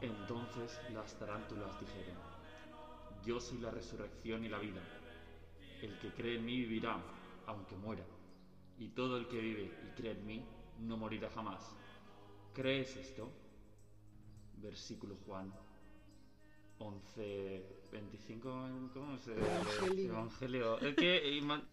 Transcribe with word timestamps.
Entonces 0.00 0.78
las 0.94 1.18
tarántulas 1.18 1.78
dijeron, 1.80 2.16
Yo 3.24 3.40
soy 3.40 3.58
la 3.58 3.70
resurrección 3.70 4.44
y 4.44 4.48
la 4.48 4.58
vida. 4.58 4.80
El 5.82 5.98
que 5.98 6.08
cree 6.10 6.36
en 6.36 6.44
mí 6.44 6.56
vivirá, 6.58 6.98
aunque 7.46 7.76
muera. 7.76 8.04
Y 8.78 8.88
todo 8.88 9.16
el 9.16 9.26
que 9.28 9.38
vive 9.40 9.64
y 9.64 10.00
cree 10.00 10.12
en 10.12 10.26
mí 10.26 10.44
no 10.80 10.96
morirá 10.96 11.30
jamás. 11.30 11.74
¿Crees 12.54 12.96
esto? 12.96 13.30
Versículo 14.56 15.16
Juan 15.26 15.52
11, 16.78 17.64
25, 17.92 18.68
¿cómo 18.94 19.18
se 19.18 19.32
Evangelio. 19.32 20.12
Evangelio. 20.12 20.78
Es 20.78 20.94
que, 20.96 21.28
y, 21.36 21.40
man- 21.40 21.64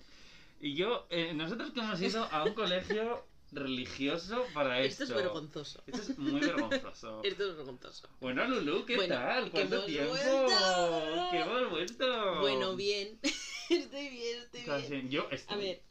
y 0.60 0.74
yo, 0.74 1.06
eh, 1.10 1.34
nosotros 1.34 1.72
que 1.72 1.80
hemos 1.80 2.02
ido 2.02 2.24
a 2.26 2.44
un 2.44 2.54
colegio 2.54 3.24
religioso 3.52 4.46
para 4.54 4.82
esto. 4.82 5.04
Esto 5.04 5.16
es 5.18 5.24
vergonzoso. 5.24 5.84
Esto 5.88 6.02
es 6.02 6.18
muy 6.18 6.42
vergonzoso. 6.42 7.22
Esto 7.24 7.50
es 7.52 7.58
vergonzoso. 7.58 8.10
Bueno, 8.20 8.46
Lulu, 8.48 8.86
¿qué 8.86 8.96
Bueno, 8.96 9.16
tal? 9.16 9.52
¿Cuánto 9.52 9.86
tiempo? 9.86 10.10
vuelto. 10.12 11.32
¡Que 11.32 11.40
hemos 11.40 11.70
vuelto! 11.70 12.40
Bueno, 12.42 12.76
bien. 12.76 13.20
estoy 13.70 14.10
bien, 14.10 14.40
estoy 14.44 14.62
bien. 14.62 14.90
bien. 14.90 15.10
Yo 15.10 15.28
estoy. 15.32 15.56
A 15.56 15.58
ver, 15.58 15.84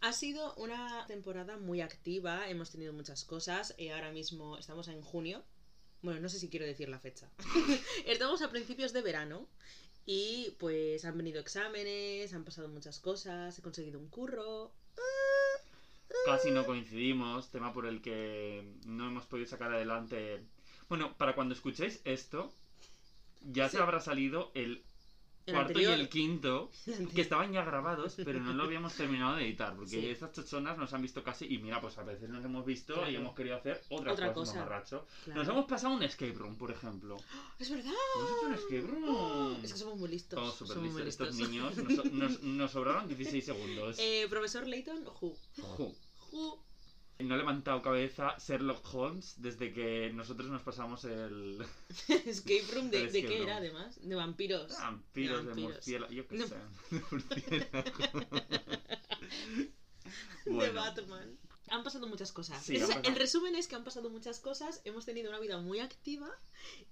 ha 0.00 0.12
sido 0.12 0.54
una 0.56 1.06
temporada 1.06 1.56
muy 1.56 1.80
activa, 1.80 2.48
hemos 2.48 2.70
tenido 2.70 2.92
muchas 2.92 3.24
cosas. 3.24 3.74
eh, 3.78 3.92
ahora 3.92 4.10
mismo 4.12 4.56
estamos 4.58 4.88
en 4.88 5.00
junio. 5.02 5.42
Bueno, 6.02 6.20
no 6.20 6.28
sé 6.28 6.38
si 6.38 6.48
quiero 6.50 6.66
decir 6.66 6.88
la 6.88 6.98
fecha. 6.98 7.30
estamos 8.06 8.42
a 8.42 8.50
principios 8.50 8.92
de 8.92 9.00
verano 9.00 9.48
y 10.06 10.54
pues 10.58 11.04
han 11.06 11.16
venido 11.16 11.40
exámenes, 11.40 12.34
han 12.34 12.44
pasado 12.44 12.68
muchas 12.68 12.98
cosas, 13.00 13.58
he 13.58 13.62
conseguido 13.62 13.98
un 13.98 14.08
curro. 14.10 14.74
Casi 16.26 16.50
no 16.50 16.64
coincidimos, 16.64 17.50
tema 17.50 17.72
por 17.72 17.86
el 17.86 18.00
que 18.00 18.64
no 18.86 19.06
hemos 19.06 19.24
podido 19.26 19.46
sacar 19.48 19.72
adelante. 19.72 20.42
Bueno, 20.88 21.14
para 21.16 21.34
cuando 21.34 21.54
escuchéis 21.54 22.00
esto, 22.04 22.52
ya 23.42 23.68
Sí. 23.68 23.76
se 23.76 23.82
habrá 23.82 24.00
salido 24.00 24.50
el 24.54 24.82
El 25.46 25.52
cuarto 25.52 25.68
anterior- 25.72 25.98
y 25.98 26.00
el 26.00 26.08
quinto, 26.08 26.70
que 27.14 27.20
estaban 27.20 27.52
ya 27.52 27.62
grabados, 27.64 28.14
pero 28.24 28.40
no 28.40 28.54
lo 28.54 28.62
habíamos 28.64 28.94
terminado 28.94 29.36
de 29.36 29.44
editar, 29.44 29.74
porque 29.76 29.90
Sí. 30.00 30.06
estas 30.08 30.32
chochonas 30.32 30.78
nos 30.78 30.94
han 30.94 31.02
visto 31.02 31.22
casi, 31.22 31.44
y 31.52 31.58
mira, 31.58 31.82
pues 31.82 31.98
a 31.98 32.02
veces 32.02 32.30
nos 32.30 32.42
hemos 32.42 32.64
visto 32.64 33.06
y 33.10 33.16
hemos 33.16 33.34
querido 33.34 33.56
hacer 33.56 33.82
otra, 33.90 34.12
Otra 34.12 34.32
cosa, 34.32 34.64
cosa. 34.64 35.04
Claro. 35.24 35.38
Nos 35.40 35.48
hemos 35.48 35.66
pasado 35.66 35.92
un 35.94 36.02
escape 36.02 36.32
room, 36.32 36.56
por 36.56 36.70
ejemplo. 36.70 37.18
¡Es 37.58 37.68
verdad! 37.70 37.92
Hemos 38.16 38.30
hecho 38.30 38.46
un 38.46 38.54
escape 38.54 38.80
room. 38.80 39.58
Es 39.62 39.72
que 39.74 39.78
somos 39.78 39.98
muy 39.98 40.08
listos. 40.08 40.38
Somos 40.38 40.54
súper 40.56 40.82
listos. 41.04 41.06
Estos 41.08 41.34
niños 41.34 41.76
nos, 41.76 42.04
nos- 42.12 42.42
nos 42.42 42.70
sobraron 42.70 43.06
16 43.08 43.44
segundos. 43.44 43.96
Eh, 44.00 44.26
profesor 44.30 44.66
Layton, 44.66 45.04
who? 45.20 45.36
Ju. 45.60 45.94
No 47.20 47.34
ha 47.34 47.38
levantado 47.38 47.80
cabeza 47.80 48.36
Sherlock 48.38 48.84
Holmes 48.92 49.34
desde 49.38 49.72
que 49.72 50.10
nosotros 50.12 50.50
nos 50.50 50.62
pasamos 50.62 51.04
el 51.04 51.64
Escape 52.26 52.66
room 52.72 52.90
de, 52.90 53.02
El 53.02 53.12
de 53.12 53.20
escape 53.20 53.24
qué 53.24 53.38
room. 53.38 53.48
era 53.48 53.56
además? 53.58 53.98
De 54.02 54.14
vampiros. 54.14 54.78
vampiros 54.78 55.46
de, 55.46 55.54
vampiros. 55.54 55.54
murciélago. 55.54 56.12
Yo 56.12 56.26
qué 56.28 56.38
sé. 56.40 56.56
De 56.90 57.00
murciélago. 57.10 57.94
de. 60.44 60.70
Batman. 60.70 61.38
Han 61.70 61.82
pasado 61.82 62.06
muchas 62.06 62.30
cosas. 62.32 62.62
Sí, 62.62 62.78
pasado- 62.78 63.00
El 63.04 63.16
resumen 63.16 63.54
es 63.56 63.66
que 63.68 63.74
han 63.74 63.84
pasado 63.84 64.10
muchas 64.10 64.38
cosas, 64.38 64.80
hemos 64.84 65.06
tenido 65.06 65.30
una 65.30 65.40
vida 65.40 65.58
muy 65.58 65.80
activa 65.80 66.28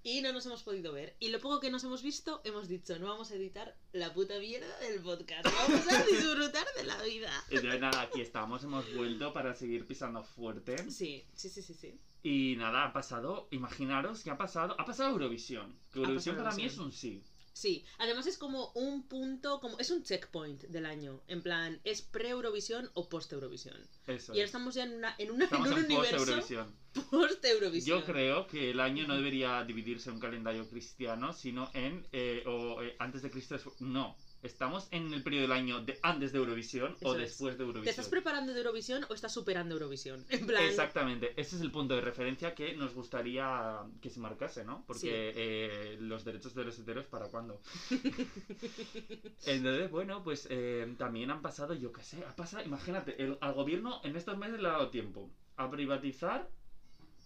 y 0.01 0.21
no 0.21 0.33
nos 0.33 0.45
hemos 0.47 0.63
podido 0.63 0.91
ver. 0.91 1.15
Y 1.19 1.29
lo 1.29 1.39
poco 1.39 1.59
que 1.59 1.69
nos 1.69 1.83
hemos 1.83 2.01
visto, 2.01 2.41
hemos 2.43 2.67
dicho, 2.67 2.97
no 2.99 3.07
vamos 3.07 3.31
a 3.31 3.35
editar 3.35 3.75
la 3.91 4.13
puta 4.13 4.39
mierda 4.39 4.79
del 4.79 4.99
podcast, 5.01 5.45
vamos 5.45 5.87
a 5.91 6.03
disfrutar 6.05 6.65
de 6.75 6.83
la 6.85 7.01
vida. 7.03 7.31
De 7.49 7.79
nada, 7.79 8.01
aquí 8.01 8.21
estamos, 8.21 8.63
hemos 8.63 8.91
vuelto 8.95 9.31
para 9.31 9.53
seguir 9.53 9.85
pisando 9.85 10.23
fuerte. 10.23 10.89
Sí, 10.89 11.23
sí, 11.35 11.49
sí, 11.49 11.61
sí, 11.61 11.73
sí. 11.73 11.99
Y 12.25 12.55
nada, 12.57 12.85
ha 12.85 12.93
pasado, 12.93 13.47
imaginaros 13.51 14.23
que 14.23 14.31
ha 14.31 14.37
pasado, 14.37 14.75
ha 14.79 14.85
pasado 14.85 15.09
Eurovisión. 15.11 15.77
Que 15.91 15.99
Eurovisión 15.99 16.37
para 16.37 16.51
mí 16.55 16.65
es 16.65 16.77
un 16.77 16.91
sí. 16.91 17.21
Sí, 17.53 17.85
además 17.99 18.25
es 18.25 18.37
como 18.39 18.71
un 18.73 19.03
punto, 19.07 19.59
como 19.59 19.77
es 19.79 19.91
un 19.91 20.03
checkpoint 20.03 20.63
del 20.63 20.87
año. 20.87 21.21
En 21.27 21.43
plan, 21.43 21.79
¿es 21.83 22.01
pre-Eurovisión 22.01 22.89
o 22.95 23.07
post-Eurovisión? 23.07 23.77
Eso. 24.07 24.33
Y 24.33 24.37
ahora 24.37 24.43
es. 24.45 24.49
estamos 24.49 24.73
ya 24.73 24.83
en, 24.83 24.95
una, 24.95 25.15
en, 25.19 25.29
una, 25.31 25.45
en 25.45 25.55
un 25.61 25.67
en 25.67 25.85
universo 25.85 26.15
Eurovisión. 26.17 26.75
post-Eurovisión. 27.11 27.99
Yo 27.99 28.05
creo 28.05 28.47
que 28.47 28.71
el 28.71 28.79
año 28.79 29.05
no 29.07 29.15
debería 29.15 29.63
dividirse 29.63 30.09
en 30.09 30.15
un 30.15 30.21
calendario 30.21 30.67
cristiano, 30.67 31.31
sino 31.31 31.69
en 31.73 32.05
eh, 32.11 32.43
o, 32.47 32.81
eh, 32.81 32.95
antes 32.99 33.21
de 33.21 33.29
Cristo. 33.29 33.55
despu- 33.55 33.75
No, 33.79 34.15
estamos 34.43 34.87
en 34.91 35.13
el 35.13 35.23
periodo 35.23 35.43
del 35.43 35.51
año 35.53 35.81
de 35.81 35.97
antes 36.03 36.31
de 36.31 36.37
Eurovisión 36.39 36.95
o 37.03 37.13
es. 37.13 37.19
después 37.21 37.57
de 37.57 37.63
Eurovisión. 37.63 37.83
¿Te 37.85 37.89
estás 37.89 38.09
preparando 38.09 38.53
de 38.53 38.59
Eurovisión 38.59 39.05
o 39.09 39.13
estás 39.13 39.33
superando 39.33 39.73
Eurovisión? 39.75 40.25
En 40.29 40.45
plan, 40.45 40.63
Exactamente, 40.63 41.31
ese 41.37 41.55
es 41.55 41.61
el 41.61 41.71
punto 41.71 41.95
de 41.95 42.01
referencia 42.01 42.53
que 42.53 42.75
nos 42.75 42.93
gustaría 42.93 43.79
que 44.01 44.09
se 44.09 44.19
marcase, 44.19 44.63
¿no? 44.63 44.83
Porque 44.85 44.99
Sí. 44.99 45.09
eh, 45.11 45.97
los 46.01 46.23
derechos 46.25 46.53
de 46.53 46.63
los 46.65 46.77
heteros, 46.77 47.05
¿para 47.07 47.27
cuándo? 47.29 47.61
Entonces, 49.45 49.89
bueno, 49.91 50.23
pues 50.23 50.47
eh, 50.49 50.93
también 50.97 51.31
han 51.31 51.41
pasado, 51.41 51.73
yo 51.73 51.91
qué 51.91 52.03
sé, 52.03 52.23
ha 52.25 52.35
pasado, 52.35 52.63
imagínate, 52.63 53.21
el, 53.21 53.37
al 53.41 53.53
gobierno 53.53 54.01
en 54.03 54.15
estos 54.15 54.37
meses 54.37 54.59
le 54.59 54.67
ha 54.67 54.71
dado 54.73 54.89
tiempo 54.89 55.29
a 55.57 55.69
privatizar 55.69 56.49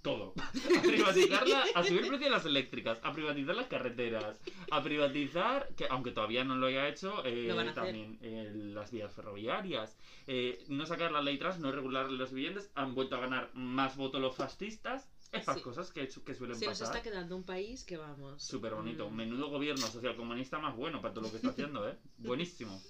todo. 0.07 0.33
A 0.77 0.81
privatizarla, 0.81 1.65
a 1.75 1.83
subir 1.83 2.01
el 2.03 2.07
precio 2.07 2.25
de 2.27 2.31
las 2.31 2.45
eléctricas, 2.45 2.99
a 3.03 3.11
privatizar 3.13 3.55
las 3.55 3.67
carreteras, 3.67 4.39
a 4.71 4.81
privatizar, 4.81 5.67
que 5.75 5.85
aunque 5.89 6.11
todavía 6.11 6.43
no 6.43 6.55
lo 6.55 6.67
haya 6.67 6.87
hecho, 6.87 7.25
eh, 7.25 7.47
Lo 7.47 7.73
también 7.73 8.17
eh, 8.21 8.51
las 8.53 8.91
vías 8.91 9.13
ferroviarias, 9.13 9.97
eh, 10.27 10.63
no 10.69 10.85
sacar 10.85 11.11
las 11.11 11.23
letras, 11.23 11.59
no 11.59 11.71
regular 11.71 12.09
los 12.09 12.31
viviendas, 12.31 12.69
han 12.75 12.95
vuelto 12.95 13.15
a 13.17 13.19
ganar 13.19 13.49
más 13.53 13.97
votos 13.97 14.21
los 14.21 14.35
fascistas, 14.35 15.09
estas 15.31 15.57
Sí. 15.57 15.61
cosas 15.61 15.91
que, 15.91 16.07
que 16.07 16.33
suelen 16.35 16.55
se 16.55 16.65
nos 16.65 16.79
pasar. 16.79 16.95
está 16.95 17.09
quedando 17.09 17.35
un 17.35 17.43
país 17.43 17.83
que 17.83 17.97
vamos. 17.97 18.41
Súper 18.41 18.73
bonito. 18.75 19.09
Mm. 19.09 19.15
Menudo 19.15 19.49
gobierno 19.49 19.85
socialcomunista 19.87 20.57
más 20.59 20.75
bueno 20.75 21.01
para 21.01 21.13
todo 21.13 21.25
lo 21.25 21.31
que 21.31 21.37
está 21.37 21.49
haciendo, 21.49 21.87
¿eh? 21.87 21.97
Buenísimo. 22.17 22.81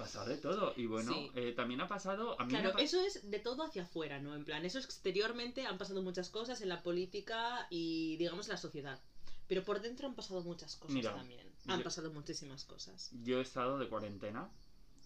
Ha 0.00 0.04
pasado 0.04 0.28
de 0.30 0.36
todo. 0.38 0.72
Y 0.76 0.86
bueno, 0.86 1.12
Sí. 1.12 1.30
eh, 1.34 1.52
también 1.52 1.80
ha 1.82 1.88
pasado. 1.88 2.40
A 2.40 2.44
mí 2.44 2.50
Claro, 2.50 2.76
eso 2.78 3.00
es 3.04 3.30
de 3.30 3.38
todo 3.38 3.62
hacia 3.64 3.82
afuera, 3.82 4.18
¿no? 4.18 4.34
En 4.34 4.44
plan, 4.44 4.64
eso 4.64 4.78
exteriormente 4.78 5.66
han 5.66 5.76
pasado 5.78 6.00
muchas 6.02 6.30
cosas 6.30 6.60
en 6.62 6.68
la 6.70 6.82
política 6.82 7.66
y, 7.70 8.16
digamos, 8.16 8.48
la 8.48 8.56
sociedad. 8.56 8.98
Pero 9.46 9.62
por 9.64 9.80
dentro 9.80 10.06
han 10.08 10.14
pasado 10.14 10.42
muchas 10.42 10.76
cosas 10.76 10.94
Mira, 10.94 11.14
también. 11.14 11.46
Han 11.66 11.78
yo- 11.78 11.84
pasado 11.84 12.10
muchísimas 12.12 12.64
cosas. 12.64 13.10
Yo 13.24 13.38
he 13.38 13.42
estado 13.42 13.78
de 13.78 13.88
cuarentena. 13.88 14.50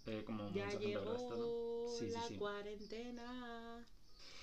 eh, 0.06 0.22
como 0.22 0.50
Ya 0.52 0.66
mucha 0.66 0.78
gente 0.78 0.96
habrá 0.96 1.14
estado. 1.16 1.34
llegó 1.46 1.96
Sí, 1.98 2.06
sí, 2.08 2.12
la 2.12 2.22
sí. 2.28 2.36
cuarentena. 2.36 3.86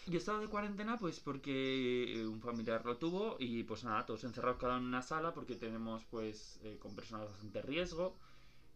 Yo 0.07 0.13
he 0.13 0.17
estado 0.17 0.40
de 0.40 0.47
cuarentena 0.47 0.97
pues 0.97 1.19
porque 1.19 2.16
eh, 2.19 2.25
un 2.25 2.41
familiar 2.41 2.84
lo 2.84 2.97
tuvo 2.97 3.38
y 3.40 3.61
pues 3.63 3.84
nada, 3.84 4.03
todos 4.07 4.23
encerrados 4.23 4.57
cada 4.59 4.73
uno 4.78 4.81
en 4.81 4.88
una 4.88 5.03
sala 5.03 5.34
porque 5.35 5.56
tenemos 5.56 6.03
pues 6.06 6.59
eh, 6.63 6.78
con 6.79 6.95
personas 6.95 7.25
de 7.28 7.31
bastante 7.34 7.61
riesgo 7.61 8.17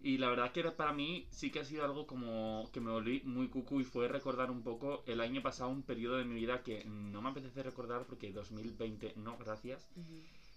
y 0.05 0.19
la 0.19 0.29
verdad 0.29 0.51
que 0.51 0.61
para 0.69 0.93
mí 0.93 1.27
sí 1.31 1.49
que 1.49 1.61
ha 1.61 1.65
sido 1.65 1.83
algo 1.83 2.05
como 2.05 2.69
que 2.71 2.79
me 2.79 2.91
volví 2.91 3.23
muy 3.25 3.47
cucu 3.47 3.81
y 3.81 3.83
fue 3.83 4.07
recordar 4.07 4.51
un 4.51 4.61
poco 4.61 5.03
el 5.07 5.19
año 5.19 5.41
pasado 5.41 5.71
un 5.71 5.81
periodo 5.81 6.17
de 6.17 6.25
mi 6.25 6.35
vida 6.35 6.61
que 6.61 6.85
no 6.85 7.23
me 7.23 7.29
apetece 7.29 7.63
recordar 7.63 8.05
porque 8.05 8.31
2020 8.31 9.13
no, 9.15 9.35
gracias. 9.39 9.87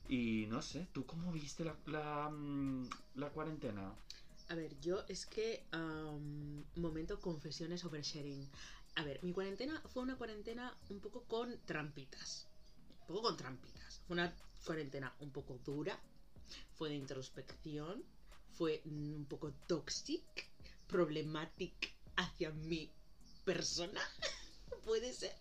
Y 0.07 0.45
no 0.51 0.61
sé, 0.61 0.87
¿tú 0.93 1.07
cómo 1.07 1.33
viste 1.33 1.65
la, 1.65 1.75
la, 1.87 2.29
mm, 2.29 2.91
la 3.15 3.31
cuarentena? 3.31 3.95
A 4.51 4.55
ver, 4.55 4.79
yo 4.81 5.03
es 5.09 5.25
que. 5.25 5.65
momento 6.77 7.19
confesiones 7.19 7.87
oversharing. 7.87 8.47
A 8.97 9.03
ver, 9.03 9.19
mi 9.23 9.33
cuarentena 9.33 9.81
fue 9.87 10.03
una 10.03 10.17
cuarentena 10.17 10.77
un 10.91 11.01
poco 11.01 11.23
con 11.23 11.59
trampitas. 11.65 12.47
Un 13.01 13.07
poco 13.07 13.23
con 13.23 13.39
trampitas. 13.39 14.03
Fue 14.07 14.13
una 14.13 14.31
cuarentena 14.67 15.15
un 15.21 15.31
poco 15.31 15.59
dura. 15.65 15.99
Fue 16.75 16.91
de 16.91 16.97
introspección. 16.97 18.05
Fue 18.59 18.83
un 18.87 19.25
poco 19.29 19.53
toxic. 19.69 20.51
Problematic 20.89 21.93
hacia 22.17 22.51
mi 22.51 22.91
persona. 23.45 24.01
Puede 24.85 25.13
ser. 25.13 25.33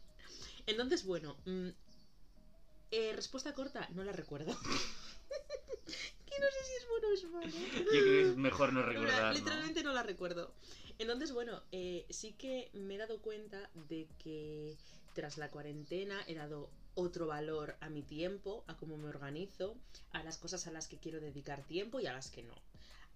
Entonces, 0.68 1.04
bueno. 1.04 1.36
mm, 1.46 1.70
eh, 2.92 3.14
respuesta 3.16 3.54
corta, 3.56 3.90
no 3.96 4.04
la 4.04 4.12
recuerdo. 4.12 4.56
que 6.26 6.40
no 6.40 6.46
sé 6.46 6.64
si 6.64 6.74
es 6.78 6.88
bueno 6.88 7.08
o 7.08 7.14
es 7.14 7.24
malo. 7.26 7.48
Yo 7.48 7.90
creo 7.90 8.04
que 8.04 8.22
es 8.22 8.38
mejor 8.38 8.72
no 8.72 8.84
recordar. 8.84 9.24
¿no? 9.24 9.34
Literalmente 9.34 9.82
no 9.82 9.94
la 9.94 10.04
recuerdo. 10.04 10.54
Entonces, 11.00 11.32
bueno, 11.32 11.64
eh, 11.72 12.06
sí 12.12 12.34
que 12.34 12.70
me 12.74 12.96
he 12.96 12.98
dado 13.00 13.20
cuenta 13.20 13.70
de 13.90 14.08
que 14.20 14.78
tras 15.14 15.40
la 15.40 15.50
cuarentena 15.50 16.24
he 16.28 16.36
dado 16.36 16.70
otro 16.94 17.26
valor 17.26 17.78
a 17.80 17.90
mi 17.90 18.04
tiempo, 18.04 18.64
a 18.68 18.78
cómo 18.78 18.98
me 18.98 19.10
organizo, 19.10 19.76
a 20.12 20.22
las 20.22 20.38
cosas 20.38 20.68
a 20.68 20.72
las 20.72 20.88
que 20.88 20.98
quiero 20.98 21.20
dedicar 21.20 21.64
tiempo 21.64 22.00
y 22.00 22.06
a 22.06 22.14
las 22.14 22.30
que 22.30 22.44
no. 22.44 22.56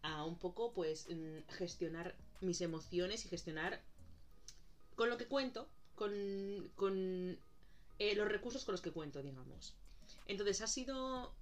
A 0.03 0.25
un 0.25 0.38
poco, 0.38 0.74
pues, 0.74 1.07
mm, 1.09 1.50
gestionar 1.50 2.15
mis 2.42 2.62
emociones 2.62 3.25
y 3.25 3.30
gestionar 3.30 3.81
con 4.95 5.09
lo 5.09 5.18
que 5.18 5.27
cuento, 5.27 5.68
con, 5.95 6.12
con 6.75 7.38
eh, 8.00 8.15
los 8.15 8.27
recursos 8.27 8.65
con 8.65 8.74
los 8.74 8.81
que 8.81 8.92
cuento, 8.92 9.21
digamos. 9.21 9.75
Entonces 10.27 10.62
ha 10.62 10.68
sido... 10.68 11.33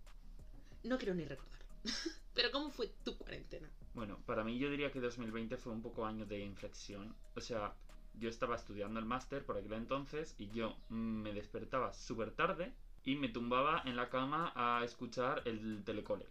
No 0.84 0.98
quiero 0.98 1.14
ni 1.14 1.26
recordar. 1.26 1.60
Pero 2.34 2.52
¿cómo 2.52 2.70
fue 2.70 2.88
tu 3.04 3.18
cuarentena? 3.18 3.70
Bueno, 3.94 4.20
para 4.26 4.44
mí 4.44 4.58
yo 4.58 4.70
diría 4.70 4.92
que 4.92 5.00
2020 5.00 5.58
fue 5.58 5.74
un 5.74 5.82
poco 5.82 6.06
año 6.06 6.26
de 6.26 6.40
inflexión. 6.40 7.16
O 7.36 7.42
sea, 7.42 7.74
yo 8.16 8.30
estaba 8.30 8.56
estudiando 8.56 9.00
el 9.00 9.06
máster 9.06 9.46
por 9.46 9.58
aquel 9.58 9.74
entonces 9.74 10.36
y 10.38 10.50
yo 10.52 10.78
me 10.90 11.34
despertaba 11.34 11.94
súper 11.94 12.32
tarde 12.32 12.74
y 13.04 13.16
me 13.16 13.30
tumbaba 13.30 13.82
en 13.86 13.96
la 13.96 14.10
cama 14.10 14.52
a 14.56 14.84
escuchar 14.84 15.42
el 15.46 15.84
telecole. 15.84 16.26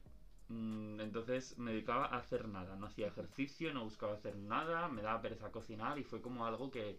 Mm, 0.49 1.01
Entonces 1.01 1.59
me 1.59 1.73
dedicaba 1.73 2.07
a 2.07 2.19
hacer 2.19 2.49
nada, 2.49 2.77
no 2.77 2.87
hacía 2.87 3.09
ejercicio, 3.09 3.73
no 3.73 3.85
buscaba 3.85 4.15
hacer 4.15 4.37
nada, 4.37 4.89
me 4.89 5.03
daba 5.03 5.21
pereza 5.21 5.51
cocinar 5.51 5.99
y 5.99 6.05
fue 6.05 6.21
como 6.23 6.47
algo 6.47 6.71
que 6.71 6.99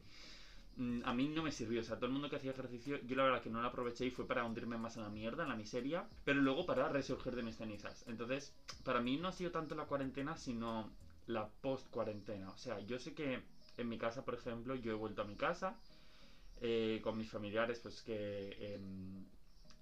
mm, 0.78 1.01
a 1.06 1.13
mí 1.13 1.30
no 1.30 1.44
me 1.44 1.51
sirvió. 1.51 1.81
O 1.81 1.84
sea, 1.84 1.98
todo 1.98 2.07
el 2.07 2.13
mundo 2.13 2.30
que 2.30 2.38
hacía 2.38 2.51
ejercicio, 2.51 3.00
yo 3.06 3.16
la 3.16 3.24
verdad 3.24 3.42
que 3.42 3.50
no 3.50 3.62
lo 3.62 3.68
aproveché 3.68 4.06
y 4.07 4.12
fue 4.12 4.28
para 4.28 4.46
hundirme 4.46 4.78
más 4.78 4.98
en 4.98 5.04
la 5.04 5.10
mierda, 5.10 5.44
en 5.44 5.50
la 5.50 5.56
miseria, 5.56 6.07
pero 6.25 6.42
luego 6.42 6.66
para 6.66 6.90
resurgir 6.90 7.36
de 7.36 7.44
mis 7.44 7.57
cenizas. 7.57 8.06
Entonces, 8.07 8.54
para 8.84 9.01
mí 9.01 9.18
no 9.18 9.28
ha 9.30 9.31
sido 9.34 9.51
tanto 9.51 9.75
la 9.75 9.86
cuarentena, 9.86 10.38
sino 10.38 10.92
la 11.28 11.48
post-cuarentena. 11.62 12.50
O 12.51 12.57
sea, 12.57 12.80
yo 12.81 13.00
sé 13.00 13.13
que 13.13 13.44
en 13.78 13.90
mi 13.90 13.98
casa, 13.98 14.25
por 14.25 14.36
ejemplo, 14.36 14.75
yo 14.75 14.92
he 14.92 14.96
vuelto 14.96 15.22
a 15.22 15.25
mi 15.25 15.36
casa 15.36 15.78
eh, 16.62 17.00
con 17.04 17.18
mis 17.18 17.30
familiares, 17.30 17.80
pues 17.80 18.01
que 18.01 18.74
em, 18.75 19.25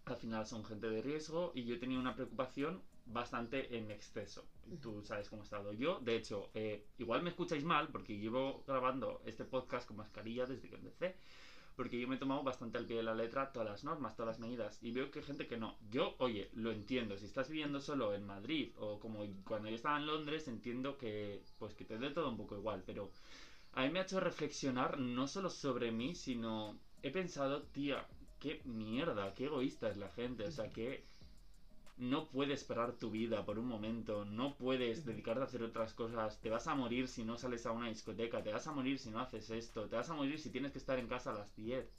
al 0.05 0.15
final 0.17 0.45
son 0.45 0.63
gente 0.65 0.89
de 0.89 1.01
riesgo 1.01 1.51
y 1.55 1.65
yo 1.65 1.79
tenido 1.79 1.99
una 2.01 2.15
preocupación 2.15 2.81
bastante 3.07 3.77
en 3.77 3.91
exceso. 3.91 4.45
Tú 4.81 5.01
sabes 5.03 5.29
cómo 5.29 5.41
he 5.41 5.45
estado 5.45 5.73
yo. 5.73 5.99
De 5.99 6.15
hecho, 6.15 6.49
eh, 6.53 6.85
igual 6.97 7.23
me 7.23 7.29
escucháis 7.29 7.63
mal 7.63 7.87
porque 7.89 8.17
llevo 8.17 8.63
grabando 8.67 9.21
este 9.25 9.45
podcast 9.45 9.87
con 9.87 9.97
mascarilla 9.97 10.45
desde 10.45 10.69
que 10.69 10.75
empecé. 10.75 11.15
Porque 11.75 11.99
yo 11.99 12.07
me 12.07 12.15
he 12.15 12.19
tomado 12.19 12.41
bastante 12.41 12.79
al 12.79 12.87
pie 12.87 12.97
de 12.97 13.03
la 13.03 13.13
letra 13.13 13.51
todas 13.53 13.69
las 13.69 13.83
normas, 13.83 14.15
todas 14.15 14.39
las 14.39 14.39
medidas. 14.39 14.79
Y 14.81 14.91
veo 14.91 15.11
que 15.11 15.19
hay 15.19 15.25
gente 15.25 15.47
que 15.47 15.57
no. 15.57 15.77
Yo, 15.91 16.15
oye, 16.17 16.49
lo 16.53 16.71
entiendo. 16.71 17.17
Si 17.17 17.25
estás 17.25 17.49
viviendo 17.49 17.79
solo 17.79 18.15
en 18.15 18.25
Madrid 18.25 18.71
o 18.77 18.99
como 18.99 19.23
cuando 19.45 19.69
yo 19.69 19.75
estaba 19.75 19.97
en 19.97 20.07
Londres, 20.07 20.47
entiendo 20.47 20.97
que 20.97 21.43
pues 21.59 21.75
que 21.75 21.85
te 21.85 21.99
dé 21.99 22.09
todo 22.09 22.29
un 22.29 22.37
poco 22.37 22.57
igual. 22.57 22.83
Pero 22.85 23.11
a 23.73 23.83
mí 23.83 23.91
me 23.91 23.99
ha 23.99 24.03
hecho 24.03 24.19
reflexionar 24.19 24.97
no 24.97 25.27
solo 25.27 25.51
sobre 25.51 25.91
mí, 25.91 26.15
sino 26.15 26.79
he 27.03 27.11
pensado, 27.11 27.61
tía, 27.61 28.07
qué 28.39 28.61
mierda, 28.65 29.35
qué 29.35 29.45
egoísta 29.45 29.87
es 29.89 29.97
la 29.97 30.09
gente. 30.09 30.45
O 30.45 30.51
sea, 30.51 30.71
que 30.71 31.05
no 31.97 32.27
puedes 32.27 32.63
parar 32.63 32.93
tu 32.93 33.09
vida 33.09 33.43
por 33.43 33.57
un 33.57 33.67
momento, 33.67 34.23
no 34.23 34.55
puedes 34.55 35.03
dedicarte 35.03 35.41
a 35.41 35.45
hacer 35.45 35.63
otras 35.63 35.93
cosas, 35.93 36.39
te 36.39 36.49
vas 36.49 36.67
a 36.67 36.75
morir 36.75 37.07
si 37.07 37.23
no 37.23 37.37
sales 37.37 37.65
a 37.65 37.71
una 37.71 37.89
discoteca, 37.89 38.43
te 38.43 38.51
vas 38.51 38.67
a 38.67 38.71
morir 38.71 38.99
si 38.99 39.09
no 39.09 39.19
haces 39.19 39.49
esto, 39.49 39.87
te 39.87 39.95
vas 39.95 40.09
a 40.09 40.13
morir 40.13 40.39
si 40.39 40.51
tienes 40.51 40.71
que 40.71 40.77
estar 40.77 40.99
en 40.99 41.07
casa 41.07 41.31
a 41.31 41.37
las 41.39 41.55
10. 41.55 41.89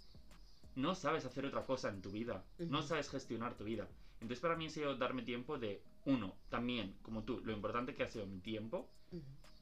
No 0.77 0.95
sabes 0.95 1.25
hacer 1.25 1.47
otra 1.47 1.63
cosa 1.63 1.89
en 1.89 2.01
tu 2.01 2.11
vida, 2.11 2.45
no 2.59 2.83
sabes 2.83 3.11
gestionar 3.11 3.57
tu 3.57 3.65
vida. 3.65 3.89
Entonces 4.21 4.41
para 4.41 4.57
mí 4.57 4.67
ha 4.67 4.71
sido 4.71 4.95
darme 4.97 5.23
tiempo 5.23 5.59
de, 5.59 5.83
uno, 6.05 6.37
también, 6.49 6.95
como 7.03 7.25
tú, 7.25 7.41
lo 7.45 7.53
importante 7.53 7.95
que 7.95 8.05
ha 8.05 8.09
sido 8.09 8.27
mi 8.27 8.39
tiempo, 8.39 8.89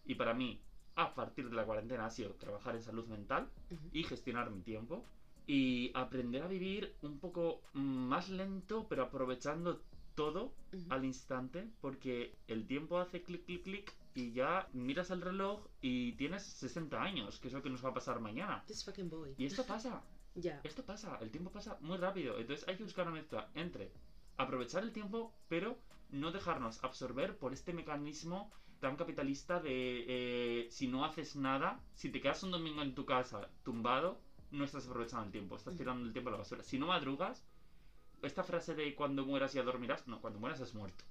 y 0.04 0.14
para 0.16 0.34
mí, 0.34 0.60
a 0.96 1.14
partir 1.14 1.48
de 1.48 1.56
la 1.56 1.64
cuarentena, 1.64 2.06
ha 2.06 2.10
sido 2.10 2.34
trabajar 2.34 2.76
en 2.76 2.82
salud 2.82 3.06
mental 3.06 3.48
y 3.92 4.02
gestionar 4.02 4.50
mi 4.50 4.60
tiempo 4.60 5.04
y 5.46 5.92
aprender 5.94 6.42
a 6.42 6.48
vivir 6.48 6.94
un 7.02 7.18
poco 7.18 7.62
más 7.72 8.28
lento, 8.28 8.86
pero 8.88 9.04
aprovechando 9.04 9.80
todo 10.16 10.52
al 10.90 11.04
instante, 11.04 11.70
porque 11.80 12.36
el 12.48 12.66
tiempo 12.66 12.98
hace 12.98 13.22
clic, 13.22 13.44
clic, 13.44 13.62
clic 13.62 13.94
y 14.14 14.32
ya 14.32 14.68
miras 14.72 15.10
el 15.10 15.20
reloj 15.20 15.64
y 15.80 16.12
tienes 16.12 16.42
60 16.42 17.00
años, 17.00 17.38
que 17.38 17.46
es 17.48 17.54
lo 17.54 17.62
que 17.62 17.70
nos 17.70 17.84
va 17.84 17.90
a 17.90 17.94
pasar 17.94 18.18
mañana. 18.18 18.64
This 18.66 18.84
fucking 18.84 19.08
boy. 19.08 19.34
Y 19.38 19.44
esto 19.46 19.64
pasa, 19.64 20.02
Ya. 20.34 20.60
esto 20.64 20.84
pasa, 20.84 21.18
el 21.20 21.30
tiempo 21.30 21.50
pasa 21.52 21.78
muy 21.80 21.96
rápido, 21.98 22.38
entonces 22.38 22.66
hay 22.68 22.76
que 22.76 22.82
buscar 22.82 23.06
una 23.06 23.16
mezcla 23.16 23.48
entre 23.54 23.92
aprovechar 24.36 24.82
el 24.82 24.92
tiempo, 24.92 25.32
pero 25.48 25.78
no 26.10 26.32
dejarnos 26.32 26.82
absorber 26.82 27.38
por 27.38 27.52
este 27.52 27.72
mecanismo 27.72 28.50
tan 28.80 28.96
capitalista 28.96 29.60
de 29.60 30.04
eh, 30.06 30.68
si 30.70 30.88
no 30.88 31.04
haces 31.04 31.36
nada, 31.36 31.80
si 31.94 32.10
te 32.10 32.20
quedas 32.20 32.42
un 32.42 32.50
domingo 32.50 32.82
en 32.82 32.94
tu 32.94 33.06
casa 33.06 33.48
tumbado, 33.62 34.20
no 34.50 34.64
estás 34.64 34.86
aprovechando 34.86 35.26
el 35.26 35.32
tiempo, 35.32 35.56
estás 35.56 35.76
tirando 35.76 36.06
el 36.06 36.12
tiempo 36.12 36.28
a 36.28 36.32
la 36.32 36.38
basura. 36.38 36.62
Si 36.62 36.78
no 36.78 36.86
madrugas, 36.88 37.46
esta 38.26 38.44
frase 38.44 38.74
de 38.74 38.94
cuando 38.94 39.24
mueras 39.24 39.52
ya 39.52 39.62
dormirás, 39.62 40.06
no, 40.06 40.20
cuando 40.20 40.38
mueras 40.38 40.60
has 40.60 40.74
muerto. 40.74 41.04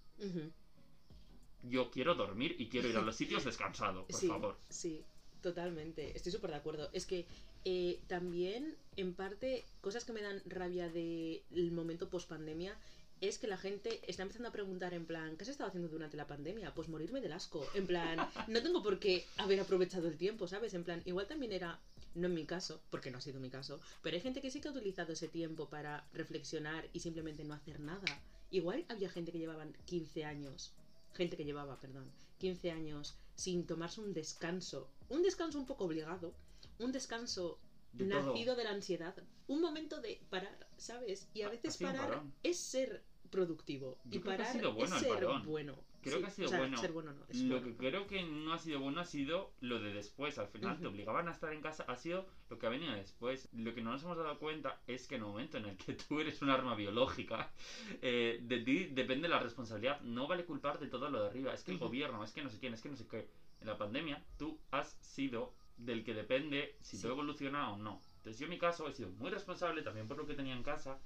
Yo 1.63 1.89
quiero 1.89 2.15
dormir 2.15 2.55
y 2.59 2.69
quiero 2.69 2.87
ir 2.87 2.97
a 2.97 3.01
los 3.01 3.15
sitios 3.21 3.43
descansado, 3.43 4.05
por 4.05 4.19
sí, 4.19 4.27
favor. 4.27 4.57
Sí, 4.69 5.03
totalmente. 5.41 6.15
Estoy 6.15 6.31
súper 6.31 6.51
de 6.51 6.57
acuerdo. 6.57 6.89
Es 6.93 7.05
que 7.05 7.25
eh, 7.63 7.99
también, 8.07 8.77
en 8.95 9.15
parte, 9.15 9.65
cosas 9.81 10.05
que 10.05 10.13
me 10.13 10.21
dan 10.21 10.41
rabia 10.45 10.89
del 10.89 11.71
momento 11.71 12.09
post 12.09 12.29
pandemia 12.29 12.77
es 13.21 13.37
que 13.37 13.47
la 13.47 13.57
gente 13.57 14.01
está 14.07 14.23
empezando 14.23 14.49
a 14.49 14.51
preguntar 14.51 14.93
en 14.93 15.05
plan, 15.05 15.37
¿qué 15.37 15.43
has 15.43 15.49
estado 15.49 15.69
haciendo 15.69 15.89
durante 15.89 16.17
la 16.17 16.27
pandemia? 16.27 16.73
Pues 16.73 16.89
morirme 16.89 17.21
del 17.21 17.31
asco. 17.31 17.65
En 17.73 17.87
plan, 17.87 18.17
no 18.47 18.61
tengo 18.61 18.83
por 18.83 18.99
qué 18.99 19.25
haber 19.37 19.59
aprovechado 19.59 20.07
el 20.07 20.17
tiempo, 20.17 20.47
¿sabes? 20.47 20.73
En 20.73 20.83
plan, 20.83 21.01
igual 21.05 21.27
también 21.27 21.51
era, 21.53 21.79
no 22.15 22.27
en 22.27 22.33
mi 22.33 22.45
caso, 22.45 22.81
porque 22.89 23.11
no 23.11 23.17
ha 23.19 23.21
sido 23.21 23.39
mi 23.39 23.49
caso, 23.49 23.79
pero 24.01 24.15
hay 24.15 24.21
gente 24.21 24.41
que 24.41 24.49
sí 24.49 24.61
que 24.61 24.67
ha 24.69 24.71
utilizado 24.71 25.13
ese 25.13 25.27
tiempo 25.27 25.69
para 25.69 26.07
reflexionar 26.13 26.89
y 26.93 27.01
simplemente 27.01 27.43
no 27.43 27.53
hacer 27.53 27.79
nada. 27.79 28.05
Igual 28.51 28.85
había 28.89 29.09
gente 29.09 29.31
que 29.31 29.39
llevaban 29.39 29.73
15 29.85 30.25
años, 30.25 30.73
gente 31.13 31.35
que 31.37 31.45
llevaba, 31.45 31.79
perdón, 31.79 32.11
15 32.39 32.71
años 32.71 33.15
sin 33.35 33.65
tomarse 33.67 34.01
un 34.01 34.13
descanso. 34.13 34.89
Un 35.09 35.21
descanso 35.23 35.59
un 35.59 35.65
poco 35.65 35.85
obligado, 35.85 36.33
un 36.79 36.91
descanso 36.91 37.59
De 37.93 38.05
todo. 38.05 38.31
nacido 38.33 38.55
de 38.55 38.63
la 38.63 38.71
ansiedad, 38.71 39.15
un 39.47 39.61
momento 39.61 40.01
de 40.01 40.21
parar, 40.29 40.67
¿sabes? 40.77 41.27
Y 41.33 41.41
a 41.41 41.49
veces 41.49 41.77
parar 41.77 42.23
es 42.43 42.57
ser 42.57 43.03
productivo 43.29 43.97
Yo 44.05 44.19
y 44.19 44.19
parar 44.19 44.55
bueno 44.73 44.95
es 44.95 45.01
ser 45.01 45.13
parón. 45.13 45.45
bueno. 45.45 45.75
Creo 46.05 46.17
Sí, 46.17 46.21
que 46.21 46.27
ha 46.27 46.31
sido 46.31 46.47
o 46.47 46.49
sea, 46.51 46.59
bueno. 46.59 46.77
Ser 46.77 46.91
bueno 46.91 47.13
no, 47.13 47.25
es 47.27 47.41
Lo 47.41 47.63
que 47.63 47.75
creo 47.75 48.05
que 48.05 48.21
no 48.23 48.53
ha 48.53 48.59
sido 48.59 48.79
bueno 48.79 49.01
ha 49.01 49.05
sido 49.05 49.51
lo 49.59 49.79
de 49.79 49.91
después. 49.91 50.37
Al 50.37 50.47
final 50.47 50.79
te 50.79 50.85
obligaban 50.85 51.27
a 51.27 51.31
estar 51.31 51.51
en 51.51 51.61
casa. 51.61 51.83
Ha 51.87 51.95
sido 51.95 52.27
lo 52.47 52.59
que 52.59 52.67
ha 52.67 52.69
venido 52.69 52.93
después. 52.93 53.49
Lo 53.53 53.73
que 53.73 53.81
no 53.81 53.91
nos 53.91 54.03
hemos 54.03 54.15
dado 54.15 54.37
cuenta 54.37 54.79
es 54.85 55.07
que 55.07 55.15
en 55.15 55.21
el 55.21 55.27
momento 55.27 55.57
en 55.57 55.65
el 55.65 55.77
que 55.77 55.93
tú 56.07 56.19
eres 56.19 56.43
un 56.43 56.51
arma 56.51 56.75
biológica, 56.75 57.49
eh, 58.03 58.37
de 58.43 58.59
ti 58.59 58.85
depende 58.85 59.27
la 59.27 59.39
responsabilidad. 59.39 59.99
No 60.01 60.27
vale 60.27 60.45
culpar 60.45 60.79
de 60.79 60.87
todo 60.87 61.09
lo 61.09 61.21
de 61.23 61.27
arriba. 61.27 61.53
Es 61.55 61.63
que 61.63 61.71
el 61.71 61.79
gobierno, 61.79 62.23
es 62.23 62.31
que 62.33 62.43
no 62.43 62.49
sé 62.51 62.59
quién, 62.59 62.75
es 62.75 62.81
que 62.83 62.89
no 62.89 62.95
sé 62.97 63.07
qué. 63.07 63.27
En 63.61 63.67
la 63.67 63.77
pandemia 63.77 64.23
tú 64.37 64.59
has 64.69 64.95
sido 65.01 65.55
del 65.77 66.03
que 66.03 66.13
depende 66.13 66.77
si 66.81 66.97
Sí. 66.97 67.01
todo 67.01 67.13
evoluciona 67.13 67.71
o 67.71 67.77
no. 67.77 67.99
Entonces 68.17 68.39
yo 68.39 68.45
en 68.45 68.51
mi 68.51 68.59
caso 68.59 68.87
he 68.87 68.93
sido 68.93 69.09
muy 69.09 69.31
responsable 69.31 69.81
también 69.81 70.07
por 70.07 70.17
lo 70.17 70.27
que 70.27 70.35
tenía 70.35 70.53
en 70.55 70.61
casa. 70.63 70.99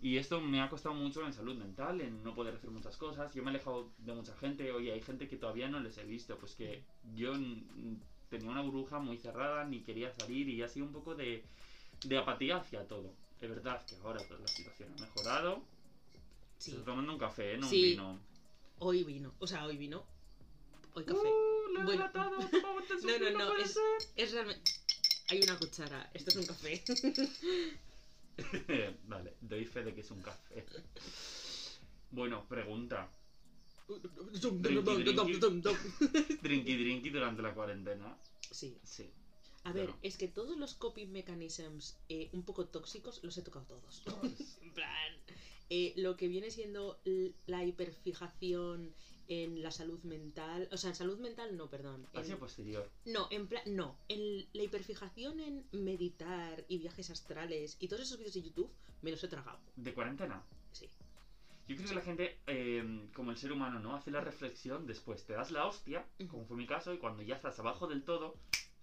Y 0.00 0.18
esto 0.18 0.40
me 0.40 0.60
ha 0.60 0.68
costado 0.68 0.94
mucho 0.94 1.24
en 1.26 1.32
salud 1.32 1.56
mental, 1.56 2.00
en 2.00 2.22
no 2.22 2.34
poder 2.34 2.54
hacer 2.54 2.70
muchas 2.70 2.96
cosas. 2.96 3.34
Yo 3.34 3.42
me 3.42 3.48
he 3.50 3.54
alejado 3.54 3.90
de 3.98 4.12
mucha 4.12 4.36
gente. 4.36 4.70
Oye, 4.72 4.92
hay 4.92 5.00
gente 5.00 5.26
que 5.28 5.36
todavía 5.36 5.68
no 5.68 5.80
les 5.80 5.96
he 5.98 6.04
visto. 6.04 6.36
Pues 6.38 6.54
que 6.54 6.84
yo 7.14 7.32
tenía 8.28 8.50
una 8.50 8.62
burbuja 8.62 8.98
muy 8.98 9.16
cerrada, 9.18 9.64
ni 9.64 9.80
quería 9.82 10.12
salir 10.12 10.48
y 10.48 10.62
ha 10.62 10.68
sido 10.68 10.86
un 10.86 10.92
poco 10.92 11.14
de, 11.14 11.44
de 12.04 12.18
apatía 12.18 12.58
hacia 12.58 12.86
todo. 12.86 13.12
Es 13.40 13.48
verdad 13.48 13.84
que 13.86 13.96
ahora 13.96 14.20
pues, 14.28 14.40
la 14.40 14.48
situación 14.48 14.92
ha 14.96 15.00
mejorado. 15.00 15.62
Sí. 16.58 16.70
Estoy 16.72 16.84
tomando 16.84 17.12
un 17.12 17.18
café, 17.18 17.56
no 17.58 17.68
Sí. 17.68 17.76
un 17.76 17.82
vino. 17.90 18.20
Hoy 18.78 19.04
vino, 19.04 19.34
o 19.38 19.46
sea, 19.46 19.64
hoy 19.64 19.76
vino. 19.76 20.04
Hoy 20.94 21.04
café. 21.04 21.18
¡Uh! 21.18 21.72
¡Lo 21.72 21.80
he 21.80 21.84
Bueno. 21.84 22.10
No, 23.02 23.18
no, 23.18 23.38
no, 23.38 23.56
es-. 23.58 23.78
Es 24.14 24.32
realmente. 24.32 24.70
Hay 25.28 25.42
una 25.42 25.58
cuchara. 25.58 26.08
Esto 26.14 26.30
es 26.30 26.36
un 26.36 26.46
café. 26.46 26.82
vale, 29.04 29.36
doy 29.40 29.64
fe 29.64 29.82
de 29.82 29.94
que 29.94 30.00
es 30.00 30.10
un 30.10 30.22
café. 30.22 30.64
Bueno, 32.10 32.46
pregunta. 32.48 33.10
Drinky 36.42 36.76
drinky 36.76 37.10
durante 37.10 37.42
la 37.42 37.54
cuarentena. 37.54 38.16
Sí. 38.50 38.78
Sí. 38.82 39.10
A 39.64 39.72
ver, 39.72 39.92
es 40.02 40.16
que 40.16 40.28
todos 40.28 40.56
los 40.56 40.74
coping 40.74 41.08
mechanisms 41.08 41.96
eh, 42.08 42.28
un 42.32 42.44
poco 42.44 42.66
tóxicos 42.66 43.20
los 43.24 43.36
he 43.36 43.42
tocado 43.42 43.66
todos. 43.66 44.02
en 44.62 44.72
plan, 44.72 45.12
eh, 45.70 45.92
lo 45.96 46.16
que 46.16 46.28
viene 46.28 46.50
siendo 46.50 47.00
la 47.46 47.64
hiperfijación 47.64 48.94
en 49.28 49.62
la 49.62 49.70
salud 49.70 50.02
mental, 50.02 50.68
o 50.72 50.76
sea, 50.76 50.90
en 50.90 50.96
salud 50.96 51.18
mental 51.18 51.56
no, 51.56 51.68
perdón. 51.68 52.06
Ha 52.14 52.22
sido 52.22 52.38
posterior. 52.38 52.90
no, 53.04 53.28
en 53.30 53.46
plan, 53.46 53.62
no, 53.66 53.98
en 54.08 54.46
la 54.52 54.62
hiperfijación 54.62 55.40
en 55.40 55.64
meditar 55.72 56.64
y 56.68 56.78
viajes 56.78 57.10
astrales 57.10 57.76
y 57.80 57.88
todos 57.88 58.02
esos 58.02 58.18
vídeos 58.18 58.34
de 58.34 58.42
YouTube 58.42 58.70
me 59.02 59.10
los 59.10 59.22
he 59.22 59.28
tragado. 59.28 59.58
¿De 59.76 59.92
cuarentena? 59.94 60.42
Sí. 60.72 60.88
Yo 61.68 61.74
creo 61.74 61.88
que 61.88 61.94
la 61.96 62.02
gente, 62.02 62.38
eh, 62.46 63.08
como 63.12 63.32
el 63.32 63.36
ser 63.36 63.50
humano, 63.50 63.80
¿no? 63.80 63.96
Hace 63.96 64.12
la 64.12 64.20
reflexión 64.20 64.86
después. 64.86 65.24
Te 65.24 65.32
das 65.32 65.50
la 65.50 65.66
hostia, 65.66 66.06
como 66.28 66.44
fue 66.46 66.56
mi 66.56 66.66
caso, 66.66 66.94
y 66.94 66.98
cuando 66.98 67.22
ya 67.22 67.34
estás 67.34 67.58
abajo 67.58 67.88
del 67.88 68.04
todo, 68.04 68.36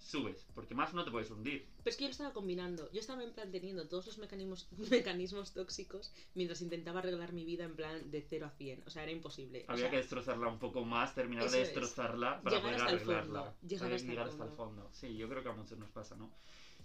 subes. 0.04 0.46
Porque 0.54 0.76
más 0.76 0.94
no 0.94 1.04
te 1.04 1.12
puedes 1.12 1.32
hundir. 1.32 1.66
Pero 1.78 1.90
es 1.90 1.96
que 1.98 2.04
yo 2.04 2.08
lo 2.10 2.12
estaba 2.12 2.34
combinando. 2.34 2.92
Yo 2.92 3.00
estaba 3.00 3.24
en 3.24 3.32
plan 3.34 3.52
teniendo 3.52 3.88
todos 3.88 4.06
los 4.08 4.18
mecanismos, 4.18 4.68
mecanismos 4.92 5.54
tóxicos 5.54 6.12
mientras 6.36 6.62
intentaba 6.62 7.00
arreglar 7.00 7.34
mi 7.34 7.46
vida 7.46 7.64
en 7.64 7.76
plan 7.76 8.12
de 8.12 8.22
0 8.22 8.46
a 8.46 8.50
100. 8.52 8.84
O 8.86 8.90
sea, 8.90 9.04
era 9.04 9.12
imposible. 9.12 9.66
O 9.68 9.72
Había 9.72 9.84
sea, 9.84 9.92
que 9.92 9.98
destrozarla 9.98 10.48
un 10.48 10.60
poco 10.60 10.84
más, 10.84 11.16
terminar 11.16 11.50
de 11.50 11.62
es. 11.62 11.68
destrozarla 11.68 12.42
para 12.42 12.58
Llegar 12.58 12.74
poder 12.76 12.96
arreglarla. 12.96 13.54
llegar 13.62 13.94
hasta 13.94 14.06
el 14.06 14.12
llegar 14.12 14.28
hasta 14.28 14.44
el 14.46 14.52
fondo. 14.52 14.90
Sí, 14.92 15.16
yo 15.18 15.30
creo 15.30 15.44
que 15.44 15.50
a 15.50 15.54
muchos 15.54 15.78
nos 15.78 15.90
pasa, 15.90 16.16
¿no? 16.16 16.30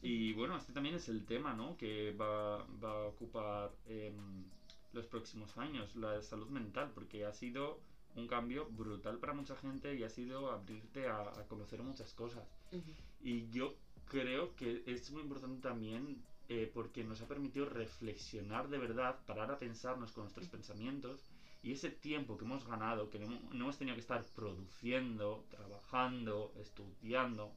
Y 0.01 0.33
bueno, 0.35 0.57
este 0.57 0.73
también 0.73 0.95
es 0.95 1.09
el 1.09 1.27
tema, 1.27 1.55
¿no? 1.55 1.77
Que 1.77 2.13
va, 2.13 2.59
va 2.83 2.91
a 3.03 3.07
ocupar 3.07 3.73
em, 3.87 4.45
los 4.93 5.07
próximos 5.07 5.57
años, 5.59 5.97
la 5.97 6.23
salud 6.23 6.49
mental, 6.49 6.93
porque 6.95 7.25
ha 7.25 7.33
sido 7.33 7.81
un 8.15 8.27
cambio 8.27 8.67
brutal 8.71 9.19
para 9.19 9.33
mucha 9.35 9.57
gente 9.57 9.95
y 9.95 10.03
ha 10.05 10.09
sido 10.11 10.51
abrirte 10.51 11.09
a, 11.09 11.21
a 11.23 11.47
conocer 11.49 11.83
muchas 11.83 12.15
cosas. 12.15 12.47
ujú, 12.73 12.93
Y 13.21 13.49
yo 13.51 13.75
creo 14.07 14.55
que 14.57 14.83
es 14.87 15.11
muy 15.11 15.23
importante 15.23 15.61
también 15.61 16.23
eh, 16.49 16.71
porque 16.73 17.05
nos 17.05 17.21
ha 17.21 17.29
permitido 17.29 17.67
reflexionar 17.67 18.69
de 18.69 18.79
verdad, 18.79 19.19
parar 19.27 19.51
a 19.51 19.59
pensarnos 19.59 20.13
con 20.13 20.25
nuestros 20.25 20.49
pensamientos 20.49 21.31
y 21.63 21.73
ese 21.73 21.91
tiempo 21.91 22.39
que 22.39 22.45
hemos 22.45 22.67
ganado, 22.67 23.11
que 23.11 23.19
no, 23.19 23.29
no 23.53 23.65
hemos 23.65 23.79
tenido 23.79 23.95
que 23.97 24.01
estar 24.01 24.25
produciendo, 24.35 25.45
trabajando, 25.51 26.55
estudiando, 26.57 27.53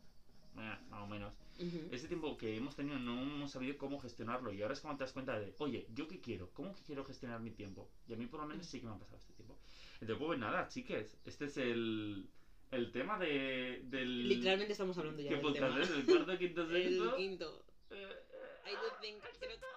eh, 0.57 0.77
más 0.89 1.03
o 1.03 1.07
menos, 1.07 1.33
Ujú. 1.59 1.87
ese 1.91 2.07
tiempo 2.07 2.35
que 2.35 2.57
hemos 2.57 2.75
tenido 2.75 2.99
no 2.99 3.21
hemos 3.21 3.51
sabido 3.51 3.77
cómo 3.77 3.99
gestionarlo 3.99 4.51
y 4.51 4.61
ahora 4.61 4.73
es 4.73 4.81
cuando 4.81 4.97
te 4.97 5.03
das 5.05 5.13
cuenta 5.13 5.39
de, 5.39 5.53
oye, 5.59 5.87
¿yo 5.93 6.07
qué 6.07 6.19
quiero? 6.19 6.49
¿Cómo 6.53 6.73
que 6.73 6.81
quiero 6.83 7.05
gestionar 7.05 7.39
mi 7.39 7.51
tiempo? 7.51 7.89
Y 8.07 8.13
a 8.13 8.17
mí 8.17 8.25
por 8.25 8.41
lo 8.41 8.47
menos 8.47 8.65
sí 8.65 8.79
que 8.79 8.87
me 8.87 8.93
ha 8.93 8.97
pasado 8.97 9.19
este 9.19 9.33
tiempo. 9.33 9.57
Entonces, 10.01 10.25
pues 10.25 10.39
nada, 10.39 10.67
chiques, 10.67 11.17
este 11.23 11.45
es 11.45 11.57
el, 11.57 12.27
el 12.71 12.91
tema 12.91 13.19
de, 13.19 13.81
del... 13.85 14.27
Literalmente 14.29 14.71
estamos 14.73 14.97
hablando 14.97 15.21
ya 15.21 15.29
¿Qué 15.29 15.35
del 15.35 15.43
podcast 15.43 15.73
tema. 15.73 15.83
es? 15.83 15.89
¿El 15.91 16.05
cuarto, 16.05 16.37
quinto, 16.37 16.61
El 16.71 16.83
sexto? 16.83 17.15
quinto. 17.17 17.65
Eh, 17.89 17.95
eh, 17.95 18.71
I 18.71 18.75
do 18.75 18.99
think 19.01 19.21
creo 19.39 19.59
que- 19.59 19.71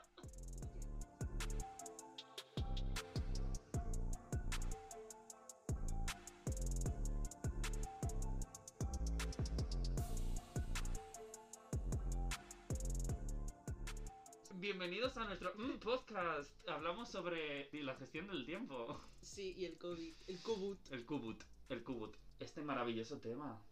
Bienvenidos 14.55 15.17
a 15.17 15.25
nuestro 15.25 15.53
mm, 15.57 15.79
podcast. 15.79 16.69
Hablamos 16.69 17.11
sobre 17.11 17.69
la 17.73 17.95
gestión 17.97 18.27
del 18.29 18.47
tiempo. 18.47 19.01
Sí, 19.21 19.55
y 19.57 19.65
el 19.67 19.77
COVID. 19.79 20.15
El 20.29 20.41
COVID. 20.43 20.77
El 20.91 21.05
Kubut. 21.07 21.43
El 21.69 21.83
Kubut. 21.83 22.17
Este 22.39 22.63
maravilloso 22.63 23.19
tema. 23.19 23.63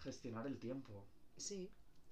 Gestionar 0.00 0.46
el 0.46 0.58
tiempo. 0.58 1.06
Sí. 1.36 1.70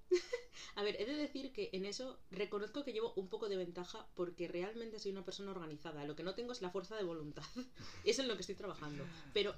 A 0.75 0.83
ver, 0.83 0.95
he 0.99 1.05
de 1.05 1.15
decir 1.15 1.51
que 1.53 1.69
en 1.73 1.85
eso 1.85 2.19
reconozco 2.31 2.83
que 2.83 2.93
llevo 2.93 3.13
un 3.15 3.29
poco 3.29 3.49
de 3.49 3.57
ventaja 3.57 4.07
porque 4.15 4.47
realmente 4.47 4.99
soy 4.99 5.11
una 5.11 5.25
persona 5.25 5.51
organizada. 5.51 6.05
Lo 6.05 6.15
que 6.15 6.23
no 6.23 6.35
tengo 6.35 6.51
es 6.51 6.61
la 6.61 6.69
fuerza 6.69 6.95
de 6.95 7.03
voluntad. 7.03 7.43
es 8.05 8.19
en 8.19 8.27
lo 8.27 8.35
que 8.35 8.41
estoy 8.41 8.55
trabajando. 8.55 9.03
Pero, 9.33 9.55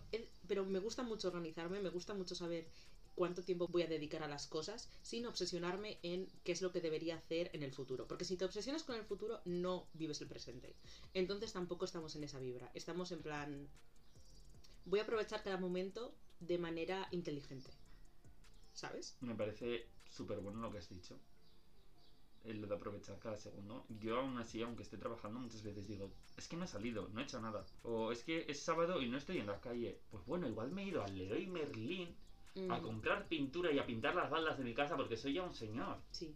pero 0.47 0.65
me 0.65 0.79
gusta 0.79 1.03
mucho 1.03 1.27
organizarme, 1.27 1.79
me 1.79 1.89
gusta 1.89 2.13
mucho 2.13 2.35
saber 2.35 2.67
cuánto 3.15 3.43
tiempo 3.43 3.67
voy 3.67 3.81
a 3.81 3.87
dedicar 3.87 4.23
a 4.23 4.29
las 4.29 4.47
cosas 4.47 4.89
sin 5.01 5.25
obsesionarme 5.25 5.99
en 6.03 6.27
qué 6.45 6.53
es 6.53 6.61
lo 6.61 6.71
que 6.71 6.79
debería 6.79 7.17
hacer 7.17 7.49
en 7.53 7.63
el 7.63 7.73
futuro. 7.73 8.07
Porque 8.07 8.23
si 8.23 8.37
te 8.37 8.45
obsesionas 8.45 8.83
con 8.83 8.95
el 8.95 9.03
futuro, 9.03 9.41
no 9.45 9.87
vives 9.93 10.21
el 10.21 10.27
presente. 10.27 10.75
Entonces 11.13 11.51
tampoco 11.51 11.85
estamos 11.85 12.15
en 12.15 12.23
esa 12.23 12.39
vibra. 12.39 12.71
Estamos 12.73 13.11
en 13.11 13.21
plan... 13.21 13.67
Voy 14.85 14.99
a 14.99 15.03
aprovechar 15.03 15.43
cada 15.43 15.57
momento 15.57 16.15
de 16.39 16.57
manera 16.57 17.07
inteligente. 17.11 17.71
¿Sabes? 18.73 19.17
Me 19.21 19.35
parece 19.35 19.89
súper 20.05 20.39
bueno 20.39 20.59
lo 20.59 20.71
que 20.71 20.77
has 20.77 20.89
dicho. 20.89 21.19
Lo 22.43 22.67
de 22.67 22.75
aprovechar 22.75 23.19
cada 23.19 23.37
segundo. 23.37 23.85
Yo 23.89 24.19
aún 24.19 24.37
así, 24.37 24.61
aunque 24.61 24.83
esté 24.83 24.97
trabajando, 24.97 25.39
muchas 25.39 25.61
veces 25.61 25.87
digo, 25.87 26.11
es 26.37 26.47
que 26.47 26.55
no 26.55 26.63
he 26.63 26.67
salido, 26.67 27.09
no 27.09 27.19
he 27.19 27.23
hecho 27.23 27.39
nada. 27.41 27.65
O 27.83 28.11
es 28.11 28.23
que 28.23 28.45
es 28.47 28.63
sábado 28.63 29.01
y 29.01 29.09
no 29.09 29.17
estoy 29.17 29.39
en 29.39 29.47
la 29.47 29.59
calle. 29.59 29.99
Pues 30.09 30.25
bueno, 30.25 30.47
igual 30.47 30.71
me 30.71 30.83
he 30.83 30.87
ido 30.87 31.03
al 31.03 31.17
Leroy 31.17 31.47
Merlin 31.47 32.15
a 32.67 32.79
Mm, 32.79 32.81
comprar 32.81 33.27
pintura 33.27 33.71
y 33.71 33.79
a 33.79 33.85
pintar 33.85 34.15
las 34.15 34.29
baldas 34.29 34.57
de 34.57 34.63
mi 34.63 34.73
casa 34.73 34.95
porque 34.97 35.17
soy 35.17 35.33
ya 35.33 35.43
un 35.43 35.53
señor. 35.53 36.01
Sí. 36.11 36.35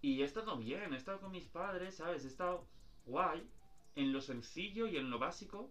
Y 0.00 0.20
he 0.22 0.24
estado 0.24 0.56
bien, 0.56 0.92
he 0.92 0.96
estado 0.96 1.20
con 1.20 1.30
mis 1.30 1.46
padres, 1.48 1.96
¿sabes? 1.96 2.24
He 2.24 2.28
estado 2.28 2.66
guay. 3.06 3.48
En 3.94 4.12
lo 4.12 4.20
sencillo 4.20 4.86
y 4.86 4.96
en 4.96 5.10
lo 5.10 5.18
básico 5.18 5.70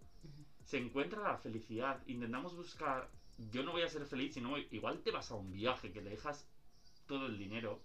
se 0.63 0.77
encuentra 0.77 1.21
la 1.23 1.37
felicidad. 1.37 2.01
Intentamos 2.07 2.55
buscar. 2.55 3.09
Yo 3.49 3.63
no 3.63 3.71
voy 3.71 3.81
a 3.81 3.89
ser 3.89 4.05
feliz, 4.05 4.33
sino 4.33 4.57
igual 4.57 5.01
te 5.01 5.11
vas 5.11 5.31
a 5.31 5.35
un 5.35 5.51
viaje 5.51 5.91
que 5.91 6.01
te 6.01 6.09
dejas 6.09 6.47
todo 7.07 7.25
el 7.27 7.37
dinero 7.37 7.81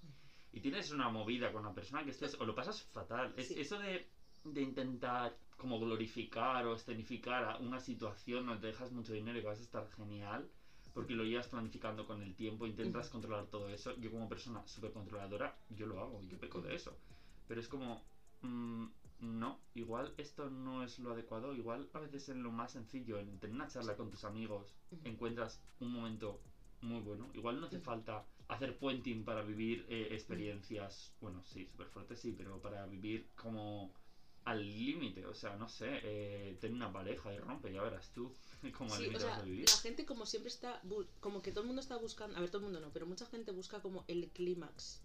y 0.52 0.60
tienes 0.60 0.90
una 0.90 1.08
movida 1.08 1.52
con 1.52 1.64
la 1.64 1.74
persona 1.74 2.04
que 2.04 2.10
estés 2.10 2.34
o 2.40 2.44
lo 2.44 2.54
pasas 2.54 2.82
fatal. 2.82 3.34
Es. 3.36 3.50
Eso 3.50 3.78
de, 3.78 4.08
de 4.44 4.62
intentar 4.62 5.36
como 5.56 5.78
glorificar 5.78 6.66
o 6.66 6.74
escenificar 6.74 7.44
a 7.44 7.56
una 7.58 7.80
situación 7.80 8.46
donde 8.46 8.60
te 8.60 8.66
dejas 8.68 8.92
mucho 8.92 9.12
dinero 9.12 9.38
y 9.38 9.40
que 9.40 9.46
vas 9.48 9.58
a 9.58 9.62
estar 9.62 9.88
genial 9.96 10.48
porque 10.96 11.14
lo 11.14 11.24
llevas 11.24 11.48
planificando 11.48 12.06
con 12.06 12.22
el 12.22 12.34
tiempo, 12.34 12.66
intentas 12.66 13.10
controlar 13.10 13.44
todo 13.48 13.68
eso. 13.68 13.94
Yo 13.98 14.10
como 14.10 14.30
persona 14.30 14.66
súper 14.66 14.92
controladora, 14.92 15.54
yo 15.68 15.86
lo 15.86 16.00
hago, 16.00 16.22
yo 16.22 16.38
peco 16.38 16.62
de 16.62 16.74
eso. 16.74 16.96
Pero 17.46 17.60
es 17.60 17.68
como, 17.68 18.02
mm, 18.40 18.86
no, 19.20 19.60
igual 19.74 20.14
esto 20.16 20.50
no 20.50 20.82
es 20.84 20.98
lo 20.98 21.12
adecuado, 21.12 21.54
igual 21.54 21.88
a 21.92 22.00
veces 22.00 22.28
en 22.28 22.42
lo 22.42 22.52
más 22.52 22.72
sencillo, 22.72 23.18
en 23.18 23.38
tener 23.38 23.54
una 23.56 23.68
charla 23.68 23.96
con 23.96 24.10
tus 24.10 24.24
amigos, 24.24 24.74
encuentras 25.04 25.62
un 25.80 25.92
momento 25.92 26.40
muy 26.82 27.00
bueno. 27.00 27.30
Igual 27.34 27.60
no 27.60 27.66
hace 27.66 27.80
falta 27.80 28.26
hacer 28.48 28.78
puenting 28.78 29.24
para 29.24 29.42
vivir 29.42 29.86
eh, 29.88 30.08
experiencias, 30.12 31.14
bueno, 31.20 31.42
sí, 31.44 31.66
súper 31.66 31.88
fuertes, 31.88 32.20
sí, 32.20 32.32
pero 32.36 32.60
para 32.60 32.86
vivir 32.86 33.28
como 33.34 33.92
al 34.44 34.62
límite, 34.64 35.26
o 35.26 35.34
sea, 35.34 35.56
no 35.56 35.68
sé, 35.68 36.00
eh, 36.04 36.56
tener 36.60 36.76
una 36.76 36.92
pareja 36.92 37.34
y 37.34 37.38
rompe, 37.38 37.72
ya 37.72 37.82
verás 37.82 38.12
tú 38.12 38.32
cómo 38.78 38.94
al 38.94 39.00
Sí, 39.00 39.06
o 39.06 39.10
límite 39.10 39.24
vas 39.24 39.38
a 39.38 39.42
vivir. 39.42 39.66
la 39.68 39.76
gente 39.78 40.06
como 40.06 40.24
siempre 40.26 40.48
está, 40.50 40.80
como 41.20 41.42
que 41.42 41.50
todo 41.50 41.62
el 41.62 41.66
mundo 41.66 41.82
está 41.82 41.96
buscando, 41.96 42.36
a 42.36 42.40
ver, 42.40 42.50
todo 42.50 42.58
el 42.58 42.64
mundo 42.64 42.80
no, 42.80 42.92
pero 42.92 43.06
mucha 43.06 43.26
gente 43.26 43.50
busca 43.50 43.80
como 43.80 44.04
el 44.06 44.28
clímax. 44.30 45.02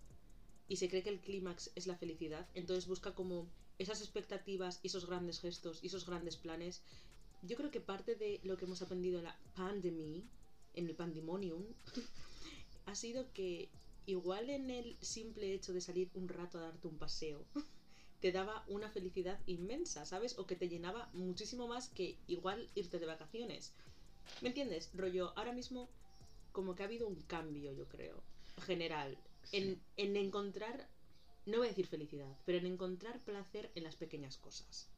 Y 0.68 0.78
se 0.78 0.88
cree 0.88 1.04
que 1.04 1.10
el 1.10 1.20
clímax 1.20 1.72
es 1.76 1.88
la 1.88 1.98
felicidad, 1.98 2.48
entonces 2.54 2.88
busca 2.88 3.14
como 3.14 3.48
esas 3.82 4.02
expectativas 4.02 4.80
y 4.84 4.88
esos 4.88 5.08
grandes 5.08 5.40
gestos 5.40 5.80
y 5.84 5.88
esos 5.88 6.06
grandes 6.06 6.38
planes. 6.38 6.84
Yo 7.42 7.58
creo 7.58 7.72
que 7.72 7.82
parte 7.82 8.16
de 8.16 8.40
lo 8.44 8.56
que 8.56 8.66
hemos 8.66 8.82
aprendido 8.82 9.18
en 9.18 9.26
la 9.26 9.38
pandemia, 9.56 10.22
en 10.76 10.88
el 10.88 10.96
pandemonium, 10.96 11.64
ha 12.86 12.96
sido 12.96 13.32
que 13.34 13.70
igual 14.06 14.50
en 14.50 14.70
el 14.70 14.98
simple 15.02 15.54
hecho 15.54 15.74
de 15.74 15.82
salir 15.82 16.12
un 16.14 16.28
rato 16.28 16.60
a 16.60 16.62
darte 16.62 16.88
un 16.88 16.98
paseo, 16.98 17.46
te 18.22 18.32
daba 18.32 18.64
una 18.68 18.90
felicidad 18.90 19.40
inmensa, 19.48 20.06
¿sabes? 20.06 20.38
O 20.38 20.46
que 20.46 20.56
te 20.56 20.70
llenaba 20.70 21.10
muchísimo 21.14 21.68
más 21.68 21.90
que 21.90 22.20
igual 22.28 22.70
irte 22.76 23.00
de 23.00 23.08
vacaciones. 23.08 23.74
¿Me 24.42 24.50
entiendes? 24.50 24.92
Rollo, 24.94 25.34
ahora 25.36 25.54
mismo 25.54 25.90
como 26.52 26.76
que 26.76 26.84
ha 26.84 26.86
habido 26.86 27.08
un 27.08 27.20
cambio, 27.22 27.74
yo 27.74 27.88
creo, 27.88 28.22
general, 28.62 29.18
en, 29.52 29.82
en 29.98 30.16
encontrar, 30.18 30.88
no 31.46 31.58
voy 31.58 31.68
a 31.68 31.70
decir 31.70 31.88
felicidad, 31.88 32.38
pero 32.46 32.58
en 32.60 32.66
encontrar 32.66 33.20
placer 33.20 33.72
en 33.76 33.84
las 33.84 33.96
pequeñas 33.96 34.38
cosas. 34.38 34.90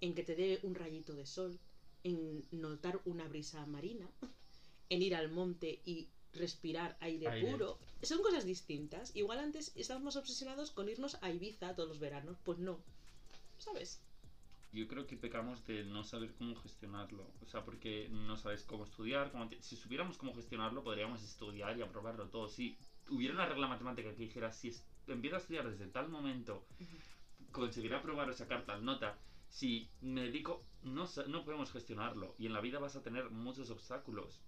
En 0.00 0.14
que 0.14 0.22
te 0.22 0.34
dé 0.36 0.60
un 0.62 0.74
rayito 0.74 1.14
de 1.14 1.26
sol, 1.26 1.58
en 2.04 2.44
notar 2.52 3.00
una 3.04 3.26
brisa 3.28 3.64
marina, 3.66 4.08
en 4.88 5.02
ir 5.02 5.14
al 5.14 5.30
monte 5.30 5.80
y 5.84 6.08
respirar 6.32 6.96
aire, 7.00 7.26
Aire. 7.28 7.50
puro. 7.50 7.78
Son 8.02 8.22
cosas 8.22 8.44
distintas. 8.44 9.14
Igual 9.16 9.38
antes 9.40 9.72
estábamos 9.74 10.16
obsesionados 10.16 10.70
con 10.70 10.88
irnos 10.88 11.16
a 11.22 11.30
Ibiza 11.30 11.74
todos 11.74 11.88
los 11.88 11.98
veranos. 11.98 12.36
Pues 12.44 12.58
no. 12.58 12.78
¿Sabes? 13.58 14.00
Yo 14.72 14.86
creo 14.86 15.06
que 15.06 15.16
pecamos 15.16 15.64
de 15.66 15.84
no 15.84 16.04
saber 16.04 16.34
cómo 16.34 16.54
gestionarlo. 16.56 17.26
O 17.42 17.46
sea, 17.46 17.64
porque 17.64 18.08
no 18.10 18.36
sabes 18.36 18.62
cómo 18.64 18.84
estudiar. 18.84 19.32
Cómo 19.32 19.48
te- 19.48 19.60
Si 19.62 19.76
supiéramos 19.76 20.18
cómo 20.18 20.34
gestionarlo, 20.34 20.84
podríamos 20.84 21.22
estudiar 21.24 21.76
y 21.78 21.82
aprobarlo 21.82 22.28
todo. 22.28 22.48
Si 22.48 22.76
hubiera 23.08 23.34
una 23.34 23.46
regla 23.46 23.66
matemática 23.66 24.10
que 24.14 24.22
dijera, 24.24 24.52
si 24.52 24.68
es- 24.68 24.84
empiezo 25.12 25.36
a 25.36 25.40
estudiar 25.40 25.70
desde 25.70 25.86
tal 25.86 26.08
momento, 26.08 26.66
conseguiré 27.52 27.96
aprobar 27.96 28.28
o 28.28 28.32
sacar 28.32 28.64
tal 28.64 28.84
nota. 28.84 29.18
Si 29.48 29.90
me 30.00 30.22
dedico, 30.22 30.64
no, 30.82 31.06
no 31.28 31.44
podemos 31.44 31.72
gestionarlo. 31.72 32.34
Y 32.38 32.46
en 32.46 32.52
la 32.52 32.60
vida 32.60 32.78
vas 32.78 32.96
a 32.96 33.02
tener 33.02 33.30
muchos 33.30 33.70
obstáculos. 33.70 34.42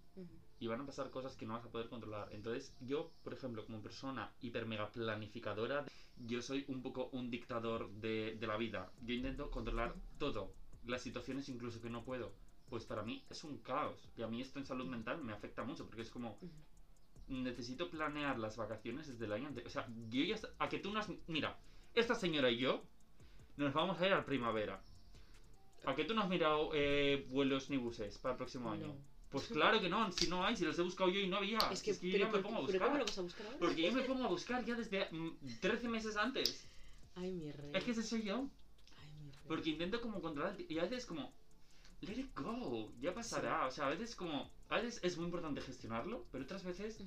Y 0.58 0.66
van 0.66 0.82
a 0.82 0.86
pasar 0.86 1.10
cosas 1.10 1.36
que 1.36 1.46
no 1.46 1.54
vas 1.54 1.64
a 1.64 1.70
poder 1.70 1.88
controlar. 1.88 2.28
Entonces, 2.32 2.76
yo, 2.80 3.10
por 3.24 3.32
ejemplo, 3.32 3.64
como 3.64 3.80
persona 3.80 4.30
hiper 4.42 4.66
mega 4.66 4.90
planificadora, 4.90 5.86
yo 6.18 6.42
soy 6.42 6.64
un 6.68 6.82
poco 6.82 7.08
un 7.12 7.30
dictador 7.30 7.90
de, 7.92 8.36
de 8.38 8.46
la 8.46 8.58
vida. 8.58 8.92
Yo 9.00 9.14
intento 9.14 9.50
controlar 9.50 9.94
todo. 10.18 10.52
Las 10.84 11.02
situaciones 11.02 11.48
incluso 11.48 11.80
que 11.80 11.88
no 11.88 12.04
puedo. 12.04 12.32
Pues 12.68 12.84
para 12.84 13.02
mí 13.02 13.24
es 13.30 13.42
un 13.44 13.58
caos. 13.58 14.08
Y 14.16 14.22
a 14.22 14.28
mí 14.28 14.42
esto 14.42 14.58
en 14.58 14.66
salud 14.66 14.86
mental 14.86 15.24
me 15.24 15.32
afecta 15.32 15.64
mucho. 15.64 15.86
Porque 15.86 16.02
es 16.02 16.10
como, 16.10 16.38
necesito 17.30 17.88
planear 17.90 18.38
las 18.38 18.56
vacaciones 18.56 19.06
desde 19.08 19.24
el 19.24 19.32
año 19.32 19.48
anterior. 19.48 19.68
O 19.68 19.70
sea, 19.70 19.86
yo 20.08 20.22
ya... 20.24 20.36
A 20.58 20.68
que 20.68 20.78
tú 20.78 20.92
no 20.92 21.00
has... 21.00 21.08
Mira, 21.28 21.58
esta 21.94 22.14
señora 22.14 22.50
y 22.50 22.58
yo 22.58 22.82
nos 23.56 23.72
vamos 23.72 24.00
a 24.00 24.06
ir 24.06 24.12
al 24.12 24.24
primavera. 24.24 24.82
¿A 25.86 25.94
que 25.94 26.04
tú 26.04 26.14
no 26.14 26.22
has 26.22 26.28
mirado 26.28 26.70
eh, 26.74 27.26
vuelos 27.30 27.70
ni 27.70 27.76
buses 27.78 28.18
para 28.18 28.32
el 28.32 28.36
próximo 28.38 28.70
año? 28.70 28.88
No. 28.88 28.96
Pues 29.30 29.46
claro 29.46 29.80
que 29.80 29.88
no, 29.88 30.10
si 30.10 30.28
no 30.28 30.44
hay, 30.44 30.56
si 30.56 30.64
los 30.64 30.76
he 30.78 30.82
buscado 30.82 31.08
yo 31.08 31.20
y 31.20 31.28
no 31.28 31.36
había. 31.36 31.58
Es 31.70 31.82
que, 31.82 31.92
yo 31.94 32.18
ya 32.18 32.26
me 32.26 32.32
¿por- 32.32 32.42
pongo 32.42 32.64
a 32.64 32.66
pero 32.66 32.78
¿cómo 32.80 32.90
buscar. 32.90 32.98
lo 32.98 33.04
vas 33.06 33.18
a 33.18 33.22
buscar 33.22 33.46
ahora? 33.46 33.58
Porque 33.60 33.82
yo 33.82 33.92
me 33.92 34.02
pongo 34.02 34.24
a 34.24 34.28
buscar 34.28 34.64
ya 34.64 34.74
desde 34.74 35.06
mm, 35.12 35.60
13 35.60 35.88
meses 35.88 36.16
antes. 36.16 36.66
Ay, 37.14 37.30
mi 37.32 37.52
rey. 37.52 37.70
Es 37.72 37.84
que 37.84 37.92
ese 37.92 38.02
soy 38.02 38.22
yo. 38.22 38.48
Ay, 38.98 39.12
mi 39.22 39.30
rey. 39.30 39.42
Porque 39.46 39.70
intento 39.70 40.00
como 40.00 40.20
controlar 40.20 40.56
y 40.68 40.78
a 40.78 40.82
veces 40.82 41.06
como 41.06 41.32
let 42.00 42.14
it 42.18 42.34
go, 42.34 42.92
ya 42.98 43.14
pasará. 43.14 43.66
O 43.66 43.70
sea, 43.70 43.86
a 43.86 43.90
veces 43.90 44.16
como 44.16 44.50
a 44.70 44.76
veces 44.76 45.00
es 45.02 45.16
muy 45.16 45.26
importante 45.26 45.60
gestionarlo, 45.60 46.26
pero 46.30 46.44
otras 46.44 46.64
veces 46.64 46.98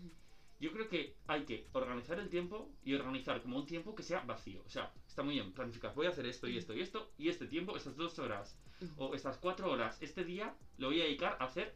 yo 0.60 0.72
creo 0.72 0.88
que 0.88 1.17
hay 1.27 1.43
que 1.46 1.67
organizar 1.74 2.20
el 2.20 2.29
tiempo 2.29 2.72
y 2.84 2.93
organizar 2.93 3.41
como 3.41 3.58
un 3.58 3.65
tiempo 3.65 3.96
que 3.96 4.03
sea 4.03 4.20
vacío. 4.22 4.62
O 4.65 4.70
sea, 4.70 4.93
está 5.08 5.24
muy 5.24 5.34
bien 5.36 5.51
planificar, 5.53 5.93
voy 5.96 6.05
a 6.05 6.10
hacer 6.10 6.25
esto 6.25 6.48
y 6.48 6.58
esto 6.58 6.74
y 6.74 6.82
esto 6.82 7.12
y 7.17 7.29
este 7.29 7.48
tiempo, 7.48 7.75
estas 7.75 7.96
dos 7.96 8.20
horas 8.20 8.58
o 8.98 9.15
estas 9.15 9.38
cuatro 9.38 9.72
horas, 9.72 9.98
este 10.01 10.24
día 10.24 10.55
lo 10.77 10.88
voy 10.88 11.01
a 11.01 11.05
dedicar 11.05 11.38
a 11.39 11.46
hacer 11.46 11.75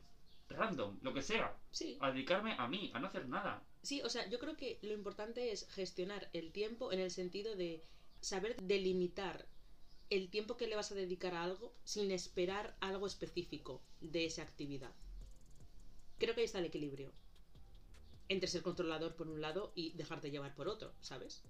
random, 0.50 1.00
lo 1.02 1.14
que 1.14 1.22
sea, 1.22 1.58
Sí, 1.72 1.98
a 2.00 2.12
dedicarme 2.12 2.56
a 2.58 2.68
mí, 2.68 2.92
a 2.94 3.00
no 3.00 3.08
hacer 3.08 3.28
nada. 3.28 3.64
sí, 3.82 4.02
o 4.02 4.10
sea, 4.10 4.30
yo 4.30 4.40
creo 4.40 4.56
que 4.56 4.80
lo 4.82 4.94
importante 4.94 5.52
es 5.52 5.68
gestionar 5.70 6.30
el 6.34 6.52
tiempo 6.52 6.92
en 6.92 7.00
el 7.00 7.12
sentido 7.12 7.56
de 7.56 7.84
saber 8.22 8.56
delimitar 8.62 9.48
el 10.10 10.30
tiempo 10.30 10.56
que 10.56 10.68
le 10.68 10.76
vas 10.78 10.92
a 10.92 10.96
dedicar 10.96 11.34
a 11.36 11.44
algo 11.44 11.74
sin 11.84 12.12
esperar 12.12 12.78
algo 12.80 13.08
específico 13.08 13.82
de 14.00 14.26
esa 14.26 14.44
actividad. 14.44 14.94
Creo 16.20 16.34
que 16.34 16.42
ahí 16.42 16.46
está 16.46 16.60
el 16.60 16.66
equilibrio. 16.66 17.12
Entre 18.30 18.48
ser 18.48 18.62
controlador 18.62 19.16
por 19.16 19.28
un 19.28 19.40
lado 19.42 19.72
y 19.76 19.92
dejarte 19.94 20.32
llevar 20.32 20.54
por 20.56 20.68
otro, 20.68 20.94
¿sabes? 21.02 21.44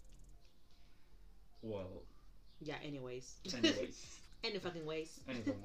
Well, 1.61 2.03
Ya, 2.59 2.77
anyways. 2.77 3.39
anyways. 3.53 4.23
Any 4.43 4.59
fucking 4.59 4.85
ways. 4.85 5.21
anyways. 5.27 5.55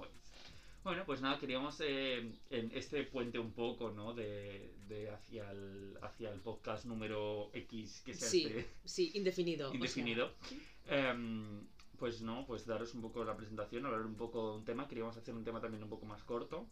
Bueno, 0.82 1.04
pues 1.06 1.20
nada, 1.20 1.38
queríamos 1.38 1.76
eh, 1.80 2.32
en 2.50 2.70
este 2.74 3.04
puente 3.04 3.38
un 3.38 3.52
poco, 3.52 3.90
¿no? 3.90 4.14
De, 4.14 4.74
de 4.88 5.10
hacia, 5.10 5.48
el, 5.52 5.96
hacia 6.02 6.30
el 6.32 6.40
podcast 6.40 6.86
número 6.86 7.50
X, 7.52 8.02
que 8.04 8.14
sea 8.14 8.28
Sí, 8.28 8.46
este 8.46 8.68
sí, 8.84 9.10
indefinido. 9.14 9.68
o 9.68 9.70
sea, 9.70 9.76
indefinido. 9.76 10.32
Em, 10.88 11.68
pues 11.98 12.20
no, 12.22 12.44
pues 12.46 12.66
daros 12.66 12.94
un 12.94 13.02
poco 13.02 13.22
la 13.22 13.36
presentación, 13.36 13.86
hablar 13.86 14.04
un 14.04 14.16
poco 14.16 14.50
de 14.52 14.58
un 14.58 14.64
tema. 14.64 14.88
Queríamos 14.88 15.16
hacer 15.16 15.34
un 15.34 15.44
tema 15.44 15.60
también 15.60 15.84
un 15.84 15.88
poco 15.90 16.04
más 16.04 16.24
corto. 16.24 16.66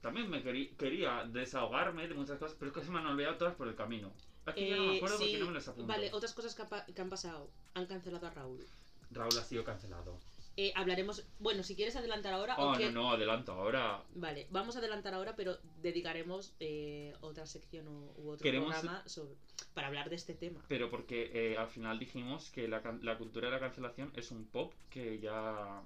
También 0.00 0.30
me 0.30 0.42
querí- 0.42 0.74
quería 0.76 1.24
desahogarme 1.26 2.08
de 2.08 2.14
muchas 2.14 2.38
cosas, 2.38 2.56
pero 2.58 2.70
es 2.70 2.76
que 2.78 2.84
se 2.84 2.90
me 2.90 2.98
han 3.00 3.06
olvidado 3.06 3.36
todas 3.36 3.54
por 3.54 3.68
el 3.68 3.74
camino. 3.74 4.12
Es 4.46 4.54
que 4.54 4.70
ya 4.70 4.76
no 4.76 4.82
me 4.86 4.94
eh, 4.94 4.96
acuerdo 4.96 5.18
sí, 5.18 5.24
porque 5.24 5.38
no 5.38 5.46
me 5.46 5.52
las 5.54 5.68
apunto. 5.68 5.86
Vale, 5.86 6.10
otras 6.12 6.32
cosas 6.32 6.54
que, 6.54 6.62
ha 6.62 6.68
pa- 6.68 6.86
que 6.86 7.00
han 7.00 7.10
pasado. 7.10 7.50
Han 7.74 7.86
cancelado 7.86 8.26
a 8.26 8.30
Raúl. 8.30 8.64
Raúl 9.10 9.38
ha 9.38 9.44
sido 9.44 9.62
cancelado. 9.64 10.18
Eh, 10.56 10.72
hablaremos. 10.74 11.24
Bueno, 11.38 11.62
si 11.62 11.76
quieres 11.76 11.94
adelantar 11.96 12.32
ahora 12.32 12.56
Oh, 12.58 12.76
no, 12.76 12.90
no, 12.90 13.10
adelanto 13.12 13.52
ahora. 13.52 14.02
Vale, 14.14 14.46
vamos 14.50 14.74
a 14.76 14.78
adelantar 14.80 15.14
ahora, 15.14 15.36
pero 15.36 15.58
dedicaremos 15.82 16.54
eh, 16.60 17.14
otra 17.20 17.46
sección 17.46 17.86
u, 17.88 18.12
u 18.16 18.30
otro 18.30 18.42
Queremos- 18.42 18.70
programa 18.74 19.06
sobre- 19.08 19.34
para 19.74 19.86
hablar 19.88 20.08
de 20.10 20.16
este 20.16 20.34
tema. 20.34 20.64
Pero 20.68 20.90
porque 20.90 21.30
eh, 21.32 21.56
al 21.58 21.68
final 21.68 21.98
dijimos 21.98 22.50
que 22.50 22.66
la, 22.68 22.82
la 23.02 23.16
cultura 23.18 23.48
de 23.48 23.54
la 23.54 23.60
cancelación 23.60 24.12
es 24.16 24.30
un 24.32 24.46
pop 24.46 24.72
que 24.90 25.20
ya... 25.20 25.82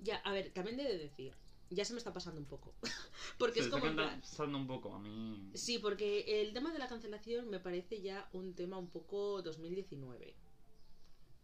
Ya, 0.00 0.16
a 0.18 0.32
ver, 0.32 0.50
también 0.52 0.78
he 0.80 0.84
de 0.84 0.98
decir, 0.98 1.32
ya 1.70 1.84
se 1.84 1.92
me 1.92 1.98
está 1.98 2.12
pasando 2.12 2.40
un 2.40 2.46
poco. 2.46 2.74
porque 3.38 3.60
se 3.60 3.60
es 3.60 3.66
está 3.66 3.80
como. 3.80 3.92
plan- 3.94 4.20
pasando 4.20 4.58
un 4.58 4.66
poco 4.66 4.94
a 4.94 4.98
mí. 4.98 5.50
Sí, 5.54 5.78
porque 5.78 6.40
el 6.42 6.52
tema 6.52 6.72
de 6.72 6.78
la 6.78 6.88
cancelación 6.88 7.48
me 7.50 7.60
parece 7.60 8.00
ya 8.00 8.28
un 8.32 8.54
tema 8.54 8.78
un 8.78 8.88
poco 8.90 9.42
2019. 9.42 10.34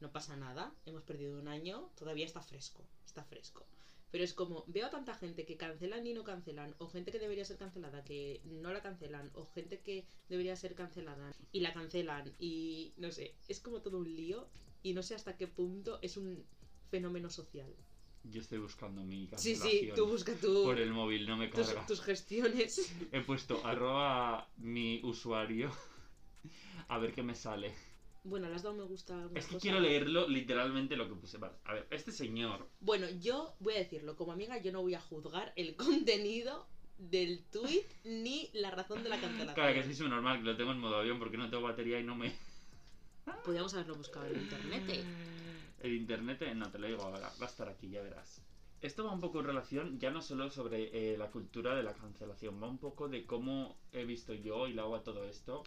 No 0.00 0.12
pasa 0.12 0.36
nada, 0.36 0.74
hemos 0.86 1.02
perdido 1.02 1.38
un 1.38 1.48
año, 1.48 1.90
todavía 1.96 2.26
está 2.26 2.42
fresco, 2.42 2.84
está 3.06 3.24
fresco. 3.24 3.66
Pero 4.10 4.22
es 4.22 4.32
como, 4.34 4.64
veo 4.68 4.86
a 4.86 4.90
tanta 4.90 5.14
gente 5.14 5.44
que 5.44 5.56
cancelan 5.56 6.06
y 6.06 6.12
no 6.14 6.22
cancelan, 6.24 6.74
o 6.78 6.88
gente 6.88 7.10
que 7.10 7.18
debería 7.18 7.44
ser 7.44 7.56
cancelada 7.56 8.04
que 8.04 8.40
no 8.44 8.72
la 8.72 8.80
cancelan, 8.82 9.30
o 9.34 9.46
gente 9.46 9.80
que 9.80 10.06
debería 10.28 10.54
ser 10.56 10.74
cancelada 10.74 11.32
y 11.52 11.60
la 11.60 11.72
cancelan, 11.72 12.32
y 12.38 12.92
no 12.96 13.10
sé, 13.10 13.34
es 13.48 13.60
como 13.60 13.80
todo 13.82 13.98
un 13.98 14.14
lío, 14.14 14.48
y 14.82 14.92
no 14.92 15.02
sé 15.02 15.14
hasta 15.14 15.36
qué 15.36 15.48
punto 15.48 15.98
es 16.02 16.16
un 16.16 16.44
fenómeno 16.90 17.28
social. 17.30 17.74
Yo 18.24 18.40
estoy 18.40 18.58
buscando 18.58 19.02
mi 19.04 19.24
Sí, 19.36 19.54
cancelación 19.54 19.70
sí, 19.70 19.90
tú 19.94 20.06
busca 20.06 20.32
tu, 20.34 20.64
por 20.64 20.78
el 20.80 20.92
móvil, 20.92 21.26
no 21.26 21.36
me 21.36 21.50
carga. 21.50 21.86
tus 21.86 22.00
gestiones. 22.00 22.94
He 23.12 23.20
puesto 23.20 23.64
arroba 23.66 24.48
mi 24.56 25.00
usuario 25.04 25.70
a 26.88 26.98
ver 26.98 27.12
qué 27.12 27.22
me 27.22 27.34
sale. 27.34 27.74
Bueno, 28.24 28.48
le 28.48 28.54
has 28.54 28.62
dado 28.62 28.74
me 28.76 28.84
gusta. 28.84 29.28
Es 29.34 29.44
que 29.46 29.54
cosa? 29.54 29.60
quiero 29.62 29.80
leerlo 29.80 30.26
literalmente 30.26 30.96
lo 30.96 31.06
que 31.08 31.14
puse. 31.14 31.36
Vale, 31.36 31.54
a 31.64 31.74
ver, 31.74 31.86
este 31.90 32.10
señor... 32.10 32.66
Bueno, 32.80 33.06
yo 33.20 33.54
voy 33.60 33.74
a 33.74 33.78
decirlo, 33.78 34.16
como 34.16 34.32
amiga, 34.32 34.56
yo 34.62 34.72
no 34.72 34.80
voy 34.80 34.94
a 34.94 35.00
juzgar 35.00 35.52
el 35.56 35.76
contenido 35.76 36.66
del 36.96 37.44
tweet 37.50 37.84
ni 38.04 38.48
la 38.54 38.70
razón 38.70 39.02
de 39.02 39.10
la 39.10 39.20
cancelación. 39.20 39.54
Claro, 39.54 39.74
que 39.74 39.82
sí 39.82 39.90
es 39.90 40.00
muy 40.00 40.08
normal, 40.08 40.38
que 40.38 40.44
lo 40.44 40.56
tengo 40.56 40.72
en 40.72 40.78
modo 40.78 40.96
avión 40.96 41.18
porque 41.18 41.36
no 41.36 41.50
tengo 41.50 41.62
batería 41.64 42.00
y 42.00 42.04
no 42.04 42.14
me... 42.16 42.32
Podríamos 43.44 43.74
haberlo 43.74 43.96
buscado 43.96 44.26
en 44.26 44.40
internet. 44.40 44.82
¿eh? 44.88 45.04
El 45.84 45.92
internet, 45.92 46.40
no 46.54 46.70
te 46.70 46.78
lo 46.78 46.86
digo 46.86 47.02
ahora, 47.02 47.30
va 47.38 47.44
a 47.44 47.50
estar 47.50 47.68
aquí, 47.68 47.90
ya 47.90 48.00
verás. 48.00 48.40
Esto 48.80 49.04
va 49.04 49.12
un 49.12 49.20
poco 49.20 49.40
en 49.40 49.46
relación 49.48 49.98
ya 49.98 50.10
no 50.10 50.22
solo 50.22 50.48
sobre 50.48 51.12
eh, 51.12 51.18
la 51.18 51.30
cultura 51.30 51.74
de 51.74 51.82
la 51.82 51.92
cancelación, 51.92 52.58
va 52.62 52.68
un 52.68 52.78
poco 52.78 53.06
de 53.06 53.26
cómo 53.26 53.76
he 53.92 54.06
visto 54.06 54.32
yo 54.32 54.66
y 54.66 54.72
lo 54.72 54.84
hago 54.84 54.96
a 54.96 55.02
todo 55.02 55.24
esto. 55.26 55.62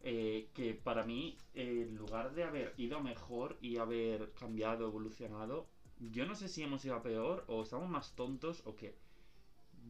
eh, 0.00 0.48
que 0.54 0.72
para 0.72 1.04
mí, 1.04 1.36
eh, 1.52 1.84
en 1.86 1.96
lugar 1.96 2.34
de 2.34 2.44
haber 2.44 2.72
ido 2.78 3.00
mejor 3.02 3.58
y 3.60 3.76
haber 3.76 4.32
cambiado, 4.32 4.86
evolucionado, 4.86 5.66
yo 5.98 6.24
no 6.24 6.34
sé 6.34 6.48
si 6.48 6.62
hemos 6.62 6.82
ido 6.86 6.94
a 6.94 7.02
peor 7.02 7.44
o 7.48 7.62
estamos 7.62 7.90
más 7.90 8.14
tontos 8.14 8.62
o 8.64 8.74
qué. 8.74 8.96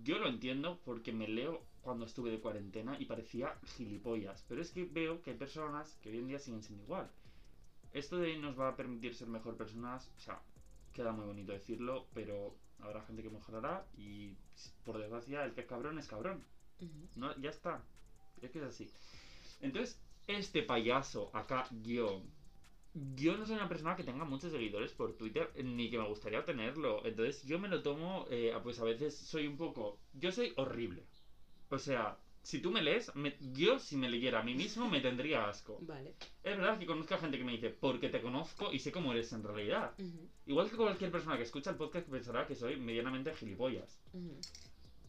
Yo 0.03 0.19
lo 0.19 0.29
entiendo 0.29 0.81
porque 0.85 1.13
me 1.13 1.29
leo 1.29 1.63
cuando 1.83 2.05
estuve 2.05 2.33
de 2.33 2.41
cuarentena 2.41 2.97
y 2.99 3.05
parecía 3.05 3.55
gilipollas, 3.77 4.45
pero 4.49 4.61
es 4.61 4.73
que 4.73 4.87
veo 4.87 5.23
que 5.23 5.31
hay 5.31 5.37
personas 5.37 5.97
que 6.03 6.11
hoy 6.11 6.19
en 6.19 6.27
día 6.27 6.41
siguen 6.41 6.65
siendo 6.65 6.83
igual 6.83 7.09
esto 7.93 8.19
de 8.19 8.37
nos 8.37 8.59
va 8.59 8.69
a 8.69 8.77
permitir 8.77 9.15
ser 9.15 9.29
mejor 9.29 9.57
personas, 9.57 10.11
o 10.17 10.21
sea, 10.21 10.41
queda 10.93 11.13
muy 11.13 11.27
bonito 11.27 11.53
decirlo, 11.53 12.07
pero 12.15 12.55
habrá 12.81 13.03
gente 13.03 13.23
que 13.23 13.31
mejorará 13.31 13.87
y 13.97 14.37
por 14.85 14.99
desgracia 14.99 15.45
el 15.45 15.53
que 15.53 15.63
es 15.63 15.67
cabrón 15.67 15.99
es 15.99 16.09
cabrón. 16.09 16.45
No, 17.17 17.37
ya 17.41 17.51
está. 17.51 17.83
Es 18.41 18.51
que 18.51 18.59
es 18.59 18.65
así. 18.65 18.91
Entonces, 19.61 20.01
este 20.27 20.63
payaso 20.63 21.31
acá, 21.35 21.69
yo. 21.83 22.23
Yo 23.15 23.37
no 23.37 23.47
soy 23.47 23.57
una 23.57 23.69
persona 23.69 23.97
que 23.97 24.03
tenga 24.03 24.25
muchos 24.25 24.51
seguidores 24.51 24.93
por 24.93 25.17
Twitter, 25.17 25.53
ni 25.63 25.91
que 25.91 25.99
me 25.99 26.09
gustaría 26.09 26.45
tenerlo. 26.45 27.05
Entonces, 27.05 27.45
yo 27.45 27.59
me 27.59 27.69
lo 27.69 27.83
tomo, 27.83 28.27
eh, 28.31 28.53
pues 28.63 28.79
a 28.81 28.85
veces 28.85 29.17
soy 29.17 29.47
un 29.47 29.57
poco. 29.57 29.99
Yo 30.15 30.33
soy 30.33 30.53
horrible. 30.57 31.05
O 31.71 31.79
sea, 31.79 32.19
si 32.49 32.61
tú 32.63 32.71
me 32.71 32.81
lees, 32.81 33.15
me- 33.15 33.37
yo 33.53 33.79
si 33.79 33.95
me 33.99 34.09
leyera 34.09 34.41
a 34.41 34.43
mí 34.43 34.55
mismo 34.55 34.89
me 34.89 35.03
tendría 35.03 35.47
asco. 35.51 35.79
Vale. 35.83 36.15
Es 36.43 36.57
verdad 36.57 36.79
que 36.79 36.87
conozco 36.87 37.15
a 37.15 37.19
gente 37.19 37.37
que 37.37 37.45
me 37.45 37.53
dice, 37.53 37.69
porque 37.69 38.09
te 38.09 38.23
conozco 38.23 38.73
y 38.73 38.79
sé 38.79 38.91
cómo 38.91 39.13
eres 39.13 39.31
en 39.35 39.43
realidad. 39.43 39.93
Igual 40.47 40.71
que 40.71 40.77
cualquier 40.77 41.11
persona 41.11 41.37
que 41.37 41.43
escucha 41.43 41.69
el 41.71 41.77
podcast 41.77 42.09
pensará 42.09 42.47
que 42.47 42.55
soy 42.55 42.77
medianamente 42.77 43.35
gilipollas. 43.35 44.01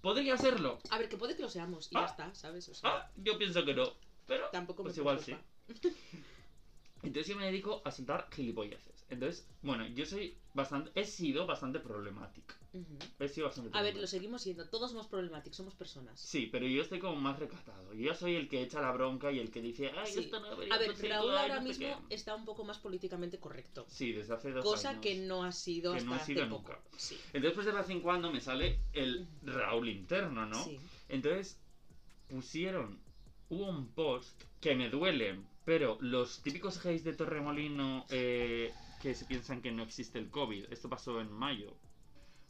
¿Podría 0.02 0.36
serlo? 0.38 0.80
A 0.90 0.98
ver, 0.98 1.08
que 1.08 1.16
puede 1.16 1.38
que 1.38 1.42
lo 1.44 1.50
seamos 1.50 1.88
y 1.92 1.96
ya 1.96 2.02
Ah. 2.04 2.06
está, 2.08 2.36
¿sabes? 2.36 2.68
O 2.68 2.74
sea, 2.74 2.90
Ah, 2.90 3.12
yo 3.16 3.38
pienso 3.38 3.64
que 3.64 3.74
no. 3.74 3.86
Pero 4.28 4.50
tampoco 4.52 4.84
me 4.84 4.88
pues 4.90 4.98
igual 4.98 5.18
preocupa. 5.18 5.46
Entonces 7.04 7.28
yo 7.28 7.38
me 7.38 7.46
dedico 7.46 7.82
a 7.86 7.92
soltar 7.92 8.28
gilipolleces. 8.34 8.99
Entonces, 9.10 9.48
bueno, 9.64 9.88
yo 9.88 10.06
soy 10.06 10.38
bastante... 10.54 10.92
He 10.94 11.04
sido 11.04 11.48
bastante 11.48 11.80
problemático. 11.80 12.54
He 13.20 13.28
sido 13.28 13.48
bastante 13.48 13.76
A 13.76 13.82
ver, 13.82 13.96
lo 13.98 14.06
seguimos 14.06 14.44
siendo. 14.44 14.70
Todos 14.70 14.92
somos 14.92 15.08
problemáticos, 15.08 15.58
somos 15.58 15.74
personas. 15.74 16.20
Sí, 16.20 16.48
pero 16.52 16.68
yo 16.68 16.84
estoy 16.84 17.00
como 17.00 17.16
más 17.16 17.40
recatado. 17.40 17.94
Yo 17.96 18.14
soy 18.14 18.36
el 18.36 18.48
que 18.48 18.62
echa 18.62 18.80
la 18.82 18.92
bronca 18.92 19.32
y 19.32 19.40
el 19.40 19.50
que 19.50 19.62
dice, 19.64 19.92
ay, 19.98 20.12
Sí. 20.14 20.20
esto 20.20 20.40
no 20.40 20.50
debería 20.52 20.76
A 20.76 20.78
ver, 20.78 20.92
Raúl 21.10 21.32
ahora 21.36 21.56
no 21.56 21.62
mismo 21.64 22.06
qué". 22.08 22.14
está 22.16 22.36
un 22.36 22.46
poco 22.46 22.64
más 22.64 22.78
políticamente 22.78 23.40
correcto. 23.40 23.86
Sí, 23.90 24.12
desde 24.12 24.36
hace 24.36 24.52
dos 24.52 24.64
Cosa 24.64 24.90
años. 24.92 25.02
que 25.02 25.16
no 25.16 25.44
ha 25.44 25.52
sido 25.52 25.94
Que 25.94 25.98
hasta 25.98 26.10
no 26.12 26.16
ha 26.16 26.20
sido 26.20 26.42
hace 26.44 26.50
nunca. 26.52 26.76
poco. 26.78 26.98
Sí. 26.98 27.18
Entonces, 27.34 27.54
pues 27.54 27.66
de 27.66 27.72
vez 27.72 27.90
en 27.90 28.02
cuando 28.02 28.32
me 28.32 28.42
sale 28.42 28.80
el 28.94 29.28
Raúl 29.42 29.90
interno, 29.90 30.46
¿no? 30.46 30.64
Sí. 30.64 30.80
Entonces, 31.08 31.60
pusieron. 32.28 33.00
Hubo 33.50 33.68
un 33.68 33.88
post 33.88 34.40
que 34.62 34.76
me 34.76 34.90
duele, 34.92 35.40
pero 35.66 35.98
los 36.02 36.42
típicos 36.42 36.82
gays 36.82 37.04
de 37.04 37.14
Torremolino 37.14 38.06
eh, 38.10 38.74
que 39.00 39.14
se 39.14 39.26
piensan 39.26 39.62
que 39.62 39.72
no 39.72 39.84
existe 39.84 40.20
el 40.20 40.30
COVID, 40.30 40.66
esto 40.72 40.90
pasó 40.90 41.22
en 41.22 41.32
mayo, 41.32 41.76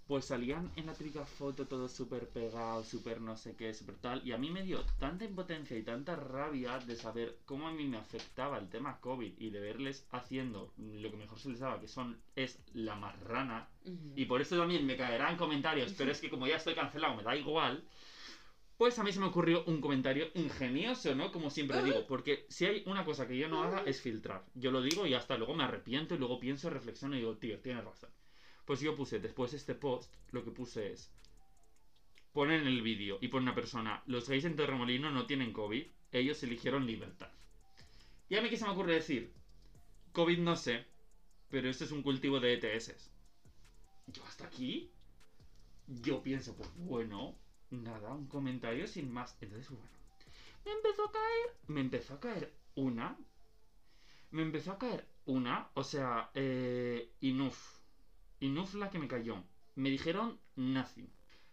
pues 0.08 0.26
salían 0.26 0.72
en 0.76 0.88
la 0.88 0.94
típica 0.94 1.24
foto 1.24 1.68
todo 1.68 1.88
súper 1.88 2.28
pegado, 2.30 2.84
súper 2.84 3.22
no 3.22 3.38
sé 3.38 3.56
qué, 3.56 3.76
súper 3.76 3.98
tal, 3.98 4.26
y 4.26 4.32
a 4.32 4.40
mí 4.40 4.50
me 4.50 4.64
dio 4.64 4.84
tanta 4.98 5.24
impotencia 5.24 5.78
y 5.78 5.84
tanta 5.84 6.16
rabia 6.16 6.80
de 6.80 6.96
saber 6.96 7.38
cómo 7.46 7.68
a 7.68 7.72
mí 7.72 7.86
me 7.86 7.98
afectaba 7.98 8.58
el 8.58 8.70
tema 8.70 9.00
COVID 9.02 9.34
y 9.38 9.52
de 9.52 9.60
verles 9.60 10.08
haciendo 10.10 10.74
lo 10.78 11.12
que 11.12 11.18
mejor 11.18 11.38
se 11.38 11.50
les 11.50 11.60
daba, 11.60 11.80
que 11.80 11.88
son 11.88 12.18
es 12.36 12.60
la 12.74 12.96
marrana, 12.96 13.70
Ujú. 13.86 14.14
y 14.16 14.26
por 14.26 14.42
eso 14.42 14.58
también 14.58 14.84
me 14.88 14.98
caerán 14.98 15.38
comentarios, 15.38 15.94
pero 15.96 16.12
es 16.12 16.20
que 16.20 16.32
como 16.32 16.48
ya 16.48 16.56
estoy 16.56 16.74
cancelado, 16.74 17.16
me 17.16 17.24
da 17.24 17.36
igual. 17.36 17.84
Pues 18.80 18.98
a 18.98 19.04
mí 19.04 19.12
se 19.12 19.20
me 19.20 19.26
ocurrió 19.26 19.66
un 19.66 19.82
comentario 19.82 20.30
ingenioso, 20.36 21.14
¿no? 21.14 21.34
Como 21.34 21.50
siempre 21.50 21.84
digo, 21.84 22.08
porque 22.08 22.46
si 22.48 22.66
hay 22.66 22.82
una 22.86 23.04
cosa 23.04 23.28
que 23.28 23.38
yo 23.38 23.50
no 23.50 23.62
haga 23.62 23.84
es 23.84 24.00
filtrar. 24.00 24.46
Yo 24.54 24.72
lo 24.72 24.82
digo 24.82 25.06
y 25.06 25.14
hasta 25.14 25.38
luego 25.38 25.54
me 25.54 25.66
arrepiento 25.66 26.16
y 26.16 26.18
luego 26.18 26.40
pienso, 26.40 26.70
reflexiono 26.70 27.18
y 27.18 27.20
digo, 27.20 27.36
tío, 27.36 27.60
tienes 27.60 27.84
razón. 27.84 28.10
Pues 28.64 28.80
yo 28.80 28.96
puse, 28.96 29.20
después 29.20 29.52
de 29.52 29.58
este 29.58 29.76
post, 29.76 30.16
lo 30.32 30.46
que 30.46 30.52
puse 30.52 30.94
es, 30.94 31.12
ponen 32.32 32.66
el 32.68 32.82
vídeo 32.82 33.18
y 33.20 33.28
pone 33.28 33.44
una 33.44 33.54
persona, 33.54 34.02
los 34.06 34.30
gays 34.30 34.46
en 34.46 34.56
Torremolino 34.56 35.12
no 35.12 35.26
tienen 35.26 35.52
COVID, 35.52 35.86
ellos 36.14 36.42
eligieron 36.44 36.88
libertad. 36.88 37.34
Y 38.30 38.38
a 38.38 38.42
mí 38.42 38.50
qué 38.50 38.56
se 38.56 38.64
me 38.64 38.72
ocurre 38.72 38.94
decir, 38.94 39.34
COVID 40.14 40.40
no 40.40 40.56
sé, 40.56 40.86
pero 41.50 41.70
esto 41.70 41.84
es 41.84 41.92
un 41.92 42.02
cultivo 42.02 42.40
de 42.40 42.54
ETS. 42.54 43.12
Yo 44.08 44.24
hasta 44.24 44.46
aquí, 44.46 44.90
yo 45.86 46.24
pienso, 46.24 46.56
pues 46.56 46.70
bueno, 46.78 47.38
nada, 47.72 48.14
un 48.14 48.28
comentario 48.28 48.88
sin 48.88 49.12
más. 49.12 49.38
Entonces, 49.42 49.70
bueno, 49.70 49.90
me 50.66 50.72
empezó 50.72 51.06
a 51.06 51.12
caer, 51.12 51.58
me 51.68 51.82
empezó 51.82 52.14
a 52.14 52.20
caer 52.20 52.54
una, 52.76 53.18
me 54.32 54.42
empezó 54.42 54.72
a 54.72 54.80
caer 54.80 55.06
una, 55.26 55.70
o 55.74 55.84
sea, 55.84 56.32
eh, 56.34 57.12
Inuf, 57.22 57.80
Inuf 58.40 58.76
la 58.76 58.90
que 58.90 59.00
me 59.00 59.08
cayó. 59.08 59.44
Me 59.76 59.90
dijeron 59.90 60.40
nazi, 60.56 61.10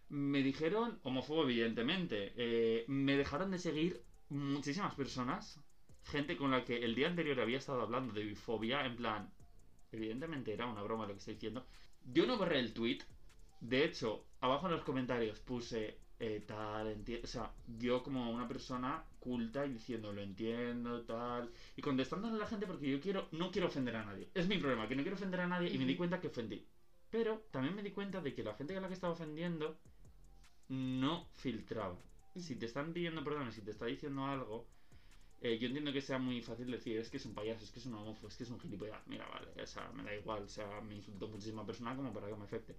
me 0.09 0.41
dijeron 0.41 0.99
homófobo, 1.03 1.43
evidentemente, 1.43 2.33
eh, 2.35 2.85
me 2.87 3.15
dejaron 3.17 3.51
de 3.51 3.59
seguir 3.59 4.03
muchísimas 4.29 4.95
personas, 4.95 5.59
gente 6.03 6.37
con 6.37 6.51
la 6.51 6.63
que 6.63 6.83
el 6.83 6.95
día 6.95 7.07
anterior 7.07 7.39
había 7.39 7.57
estado 7.57 7.81
hablando 7.81 8.13
de 8.13 8.23
bifobia, 8.23 8.85
en 8.85 8.95
plan, 8.95 9.31
evidentemente 9.91 10.53
era 10.53 10.65
una 10.65 10.81
broma 10.83 11.05
lo 11.05 11.13
que 11.13 11.19
estoy 11.19 11.35
diciendo. 11.35 11.65
Yo 12.05 12.25
no 12.25 12.37
borré 12.37 12.59
el 12.59 12.73
tweet. 12.73 12.99
De 13.59 13.83
hecho, 13.83 14.25
abajo 14.39 14.67
en 14.67 14.73
los 14.73 14.83
comentarios 14.83 15.39
puse 15.39 15.97
eh, 16.19 16.43
tal, 16.45 16.87
enti- 16.87 17.19
o 17.23 17.27
sea, 17.27 17.51
yo 17.79 18.01
como 18.03 18.31
una 18.31 18.47
persona 18.47 19.03
culta 19.19 19.65
y 19.65 19.69
diciendo 19.73 20.11
lo 20.13 20.21
entiendo, 20.21 21.03
tal, 21.03 21.51
y 21.75 21.81
contestándole 21.81 22.35
a 22.35 22.39
la 22.39 22.47
gente 22.47 22.65
porque 22.67 22.89
yo 22.89 22.99
quiero, 22.99 23.27
no 23.31 23.51
quiero 23.51 23.67
ofender 23.67 23.95
a 23.95 24.03
nadie. 24.05 24.27
Es 24.33 24.47
mi 24.47 24.57
problema, 24.57 24.87
que 24.87 24.95
no 24.95 25.03
quiero 25.03 25.15
ofender 25.15 25.41
a 25.41 25.47
nadie 25.47 25.69
y 25.73 25.77
me 25.77 25.85
di 25.85 25.95
cuenta 25.95 26.19
que 26.19 26.27
ofendí. 26.27 26.65
Pero 27.09 27.45
también 27.51 27.75
me 27.75 27.83
di 27.83 27.91
cuenta 27.91 28.21
de 28.21 28.33
que 28.33 28.43
la 28.43 28.53
gente 28.55 28.75
a 28.75 28.81
la 28.81 28.87
que 28.87 28.93
estaba 28.95 29.13
ofendiendo 29.13 29.77
no 30.69 31.27
filtraba. 31.33 31.97
Si 32.35 32.55
te 32.55 32.65
están 32.65 32.93
pidiendo 32.93 33.23
perdón, 33.23 33.51
si 33.51 33.61
te 33.61 33.71
está 33.71 33.85
diciendo 33.85 34.25
algo, 34.25 34.65
eh, 35.41 35.57
yo 35.59 35.67
entiendo 35.67 35.93
que 35.93 36.01
sea 36.01 36.19
muy 36.19 36.41
fácil 36.41 36.69
decir, 36.71 36.97
es 36.97 37.09
que 37.09 37.17
es 37.17 37.25
un 37.25 37.33
payaso, 37.33 37.63
es 37.63 37.71
que 37.71 37.79
es 37.79 37.85
un 37.85 37.95
homófobo, 37.95 38.27
es 38.27 38.37
que 38.37 38.43
es 38.43 38.49
un 38.49 38.59
gilipollas. 38.59 39.05
Mira, 39.07 39.27
vale, 39.27 39.51
o 39.61 39.67
sea, 39.67 39.89
me 39.93 40.03
da 40.03 40.15
igual, 40.15 40.43
o 40.43 40.47
sea, 40.47 40.81
me 40.81 40.95
insultó 40.95 41.27
muchísima 41.27 41.65
persona 41.65 41.95
como 41.95 42.13
para 42.13 42.27
que 42.27 42.35
me 42.35 42.45
afecte. 42.45 42.75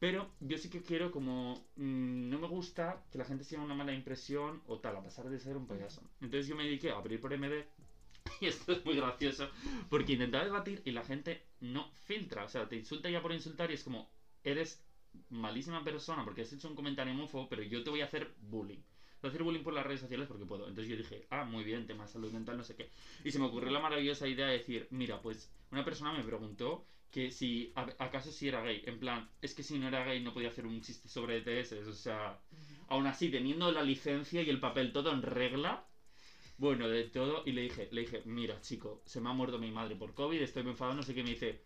Pero 0.00 0.30
yo 0.40 0.58
sí 0.58 0.70
que 0.70 0.82
quiero 0.82 1.12
como... 1.12 1.54
mm, 1.76 2.30
no 2.30 2.38
me 2.40 2.48
gusta 2.48 3.04
que 3.12 3.18
la 3.18 3.24
gente 3.24 3.44
se 3.44 3.50
lleve 3.52 3.64
una 3.66 3.74
mala 3.74 3.92
impresión 3.94 4.62
o 4.66 4.80
tal, 4.80 4.96
a 4.96 5.02
pasar 5.02 5.28
de 5.28 5.38
ser 5.38 5.56
un 5.56 5.66
payaso. 5.66 6.02
Entonces 6.20 6.48
yo 6.48 6.56
me 6.56 6.64
dediqué 6.64 6.90
a 6.90 6.96
abrir 6.96 7.20
por 7.20 7.32
MD 7.32 7.66
y 8.40 8.46
esto 8.46 8.72
es 8.72 8.84
muy 8.84 8.96
gracioso 8.96 9.48
porque 9.90 10.14
intentaba 10.14 10.44
debatir 10.44 10.82
y 10.84 10.92
la 10.92 11.04
gente 11.04 11.42
no 11.60 11.90
filtra. 12.06 12.44
O 12.44 12.48
sea, 12.48 12.68
te 12.68 12.76
insulta 12.76 13.10
ya 13.10 13.22
por 13.22 13.32
insultar 13.32 13.70
y 13.70 13.74
es 13.74 13.84
como, 13.84 14.08
eres 14.44 14.82
malísima 15.28 15.84
persona 15.84 16.24
porque 16.24 16.42
has 16.42 16.52
hecho 16.52 16.68
un 16.68 16.74
comentario 16.76 17.12
homófobo, 17.12 17.48
pero 17.48 17.62
yo 17.62 17.82
te 17.82 17.90
voy 17.90 18.00
a 18.00 18.04
hacer 18.06 18.32
bullying. 18.40 18.78
Voy 19.20 19.28
a 19.28 19.30
hacer 19.30 19.42
bullying 19.42 19.62
por 19.62 19.74
las 19.74 19.84
redes 19.84 20.00
sociales 20.00 20.26
porque 20.28 20.46
puedo. 20.46 20.66
Entonces 20.68 20.88
yo 20.90 20.96
dije, 20.96 21.26
ah, 21.30 21.44
muy 21.44 21.62
bien, 21.64 21.86
tema 21.86 22.06
salud 22.06 22.32
mental, 22.32 22.56
no 22.56 22.64
sé 22.64 22.74
qué. 22.74 22.88
Y 23.24 23.30
se 23.32 23.38
me 23.38 23.46
ocurrió 23.46 23.70
la 23.70 23.80
maravillosa 23.80 24.26
idea 24.26 24.46
de 24.46 24.54
decir, 24.54 24.86
mira, 24.90 25.20
pues 25.20 25.50
una 25.70 25.84
persona 25.84 26.12
me 26.12 26.24
preguntó 26.24 26.86
que 27.10 27.30
si, 27.30 27.72
a- 27.76 27.88
acaso 27.98 28.30
si 28.32 28.48
era 28.48 28.62
gay. 28.62 28.82
En 28.86 28.98
plan, 28.98 29.28
es 29.42 29.54
que 29.54 29.62
si 29.62 29.78
no 29.78 29.88
era 29.88 30.04
gay 30.04 30.20
no 30.22 30.32
podía 30.32 30.48
hacer 30.48 30.66
un 30.66 30.80
chiste 30.80 31.08
sobre 31.08 31.38
ETS. 31.38 31.72
O 31.88 31.92
sea, 31.94 32.38
aún 32.88 33.06
así, 33.06 33.30
teniendo 33.30 33.70
la 33.72 33.82
licencia 33.82 34.42
y 34.42 34.50
el 34.50 34.60
papel 34.60 34.92
todo 34.92 35.12
en 35.12 35.22
regla, 35.22 35.86
bueno, 36.58 36.88
de 36.88 37.04
todo, 37.04 37.42
y 37.46 37.52
le 37.52 37.62
dije, 37.62 37.88
le 37.90 38.02
dije, 38.02 38.22
mira, 38.26 38.60
chico, 38.60 39.02
se 39.06 39.20
me 39.20 39.30
ha 39.30 39.32
muerto 39.32 39.58
mi 39.58 39.70
madre 39.70 39.96
por 39.96 40.14
COVID, 40.14 40.40
estoy 40.42 40.62
muy 40.62 40.72
enfadado, 40.72 40.96
no 40.96 41.02
sé 41.02 41.14
qué, 41.14 41.22
me 41.22 41.30
dice, 41.30 41.62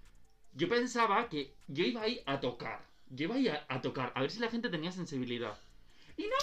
yo 0.52 0.68
pensaba 0.68 1.28
que 1.28 1.56
yo 1.66 1.84
iba 1.84 2.02
ahí 2.02 2.20
a 2.26 2.38
tocar, 2.40 2.86
yo 3.08 3.24
iba 3.24 3.34
ahí 3.34 3.48
a, 3.48 3.66
a 3.68 3.82
tocar, 3.82 4.12
a 4.14 4.20
ver 4.20 4.30
si 4.30 4.38
la 4.38 4.50
gente 4.50 4.68
tenía 4.68 4.92
sensibilidad. 4.92 5.58
Y 6.16 6.22
no, 6.22 6.36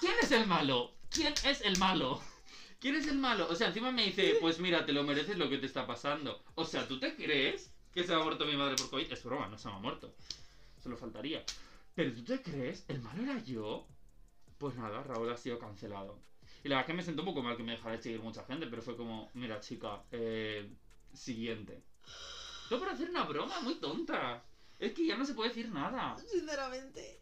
¿quién 0.00 0.12
es 0.22 0.30
el 0.30 0.46
malo? 0.46 0.94
¿Quién 1.10 1.34
es 1.44 1.60
el 1.62 1.76
malo? 1.78 2.22
¿Quién 2.78 2.94
es 2.94 3.08
el 3.08 3.18
malo? 3.18 3.48
O 3.50 3.54
sea, 3.56 3.68
encima 3.68 3.90
me 3.90 4.04
dice, 4.04 4.36
pues 4.40 4.60
mira, 4.60 4.86
te 4.86 4.92
lo 4.92 5.02
mereces 5.02 5.36
lo 5.36 5.48
que 5.48 5.58
te 5.58 5.66
está 5.66 5.84
pasando. 5.86 6.44
O 6.54 6.64
sea, 6.64 6.86
¿tú 6.86 7.00
te 7.00 7.16
crees 7.16 7.73
que 7.94 8.04
se 8.04 8.12
ha 8.12 8.18
muerto 8.18 8.44
mi 8.44 8.56
madre 8.56 8.76
por 8.76 8.90
COVID? 8.90 9.12
Es 9.12 9.22
broma, 9.24 9.48
no 9.48 9.56
se 9.58 9.68
me 9.68 9.74
ha 9.74 9.78
muerto. 9.78 10.14
Solo 10.82 10.96
faltaría. 10.96 11.44
Pero 11.94 12.12
¿tú 12.12 12.24
te 12.24 12.42
crees? 12.42 12.84
¿El 12.88 13.00
malo 13.00 13.22
era 13.22 13.42
yo? 13.42 13.86
Pues 14.58 14.76
nada, 14.76 15.02
Raúl 15.02 15.30
ha 15.30 15.36
sido 15.36 15.58
cancelado. 15.58 16.18
Y 16.62 16.68
la 16.68 16.76
verdad 16.76 16.86
que 16.88 16.94
me 16.94 17.02
sentó 17.02 17.22
un 17.22 17.26
poco 17.28 17.42
mal 17.42 17.56
que 17.56 17.62
me 17.62 17.72
dejara 17.72 17.96
de 17.96 18.02
seguir 18.02 18.20
mucha 18.20 18.44
gente, 18.44 18.66
pero 18.66 18.82
fue 18.82 18.96
como, 18.96 19.30
mira 19.34 19.60
chica, 19.60 20.02
eh, 20.10 20.68
siguiente. 21.12 21.82
Todo 22.68 22.80
para 22.80 22.92
hacer 22.92 23.10
una 23.10 23.24
broma 23.24 23.60
muy 23.60 23.76
tonta. 23.76 24.42
Es 24.78 24.92
que 24.92 25.06
ya 25.06 25.16
no 25.16 25.24
se 25.24 25.34
puede 25.34 25.50
decir 25.50 25.68
nada. 25.68 26.16
Sinceramente, 26.18 27.20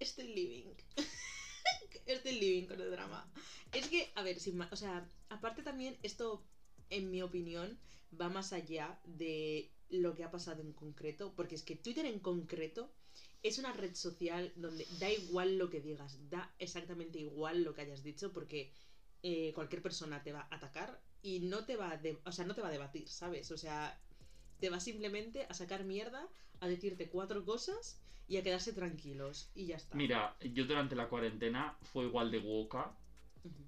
estoy 0.00 0.34
living. 0.34 0.74
estoy 2.06 2.32
living 2.40 2.66
con 2.66 2.80
el 2.80 2.90
drama. 2.90 3.24
Es 3.72 3.86
que, 3.88 4.10
a 4.14 4.22
ver, 4.22 4.40
sin 4.40 4.56
ma- 4.56 4.68
o 4.72 4.76
sea, 4.76 5.06
aparte 5.28 5.62
también 5.62 5.96
esto, 6.02 6.42
en 6.90 7.10
mi 7.10 7.22
opinión, 7.22 7.78
va 8.20 8.28
más 8.28 8.52
allá 8.52 8.98
de 9.04 9.70
lo 9.90 10.14
que 10.14 10.24
ha 10.24 10.30
pasado 10.30 10.62
en 10.62 10.72
concreto, 10.72 11.32
porque 11.36 11.54
es 11.54 11.62
que 11.62 11.76
Twitter 11.76 12.06
en 12.06 12.20
concreto 12.20 12.90
es 13.42 13.58
una 13.58 13.72
red 13.72 13.94
social 13.94 14.52
donde 14.56 14.86
da 15.00 15.10
igual 15.10 15.58
lo 15.58 15.70
que 15.70 15.80
digas, 15.80 16.18
da 16.28 16.54
exactamente 16.58 17.18
igual 17.18 17.62
lo 17.64 17.74
que 17.74 17.82
hayas 17.82 18.02
dicho, 18.02 18.32
porque 18.32 18.70
eh, 19.22 19.52
cualquier 19.54 19.82
persona 19.82 20.22
te 20.22 20.32
va 20.32 20.46
a 20.50 20.56
atacar 20.56 21.00
y 21.22 21.40
no 21.40 21.64
te 21.64 21.76
va 21.76 21.92
a, 21.92 21.96
de- 21.96 22.18
o 22.24 22.32
sea, 22.32 22.44
no 22.44 22.54
te 22.54 22.62
va 22.62 22.68
a 22.68 22.72
debatir, 22.72 23.08
¿sabes? 23.08 23.50
O 23.50 23.56
sea, 23.56 24.00
te 24.60 24.70
va 24.70 24.80
simplemente 24.80 25.46
a 25.48 25.54
sacar 25.54 25.84
mierda, 25.84 26.28
a 26.60 26.68
decirte 26.68 27.08
cuatro 27.08 27.44
cosas 27.44 28.00
y 28.28 28.36
a 28.36 28.42
quedarse 28.42 28.72
tranquilos 28.72 29.50
y 29.54 29.66
ya 29.66 29.76
está. 29.76 29.96
Mira, 29.96 30.36
yo 30.40 30.64
durante 30.66 30.96
la 30.96 31.08
cuarentena 31.08 31.76
fue 31.82 32.04
igual 32.04 32.30
de 32.30 32.38
woka. 32.38 32.92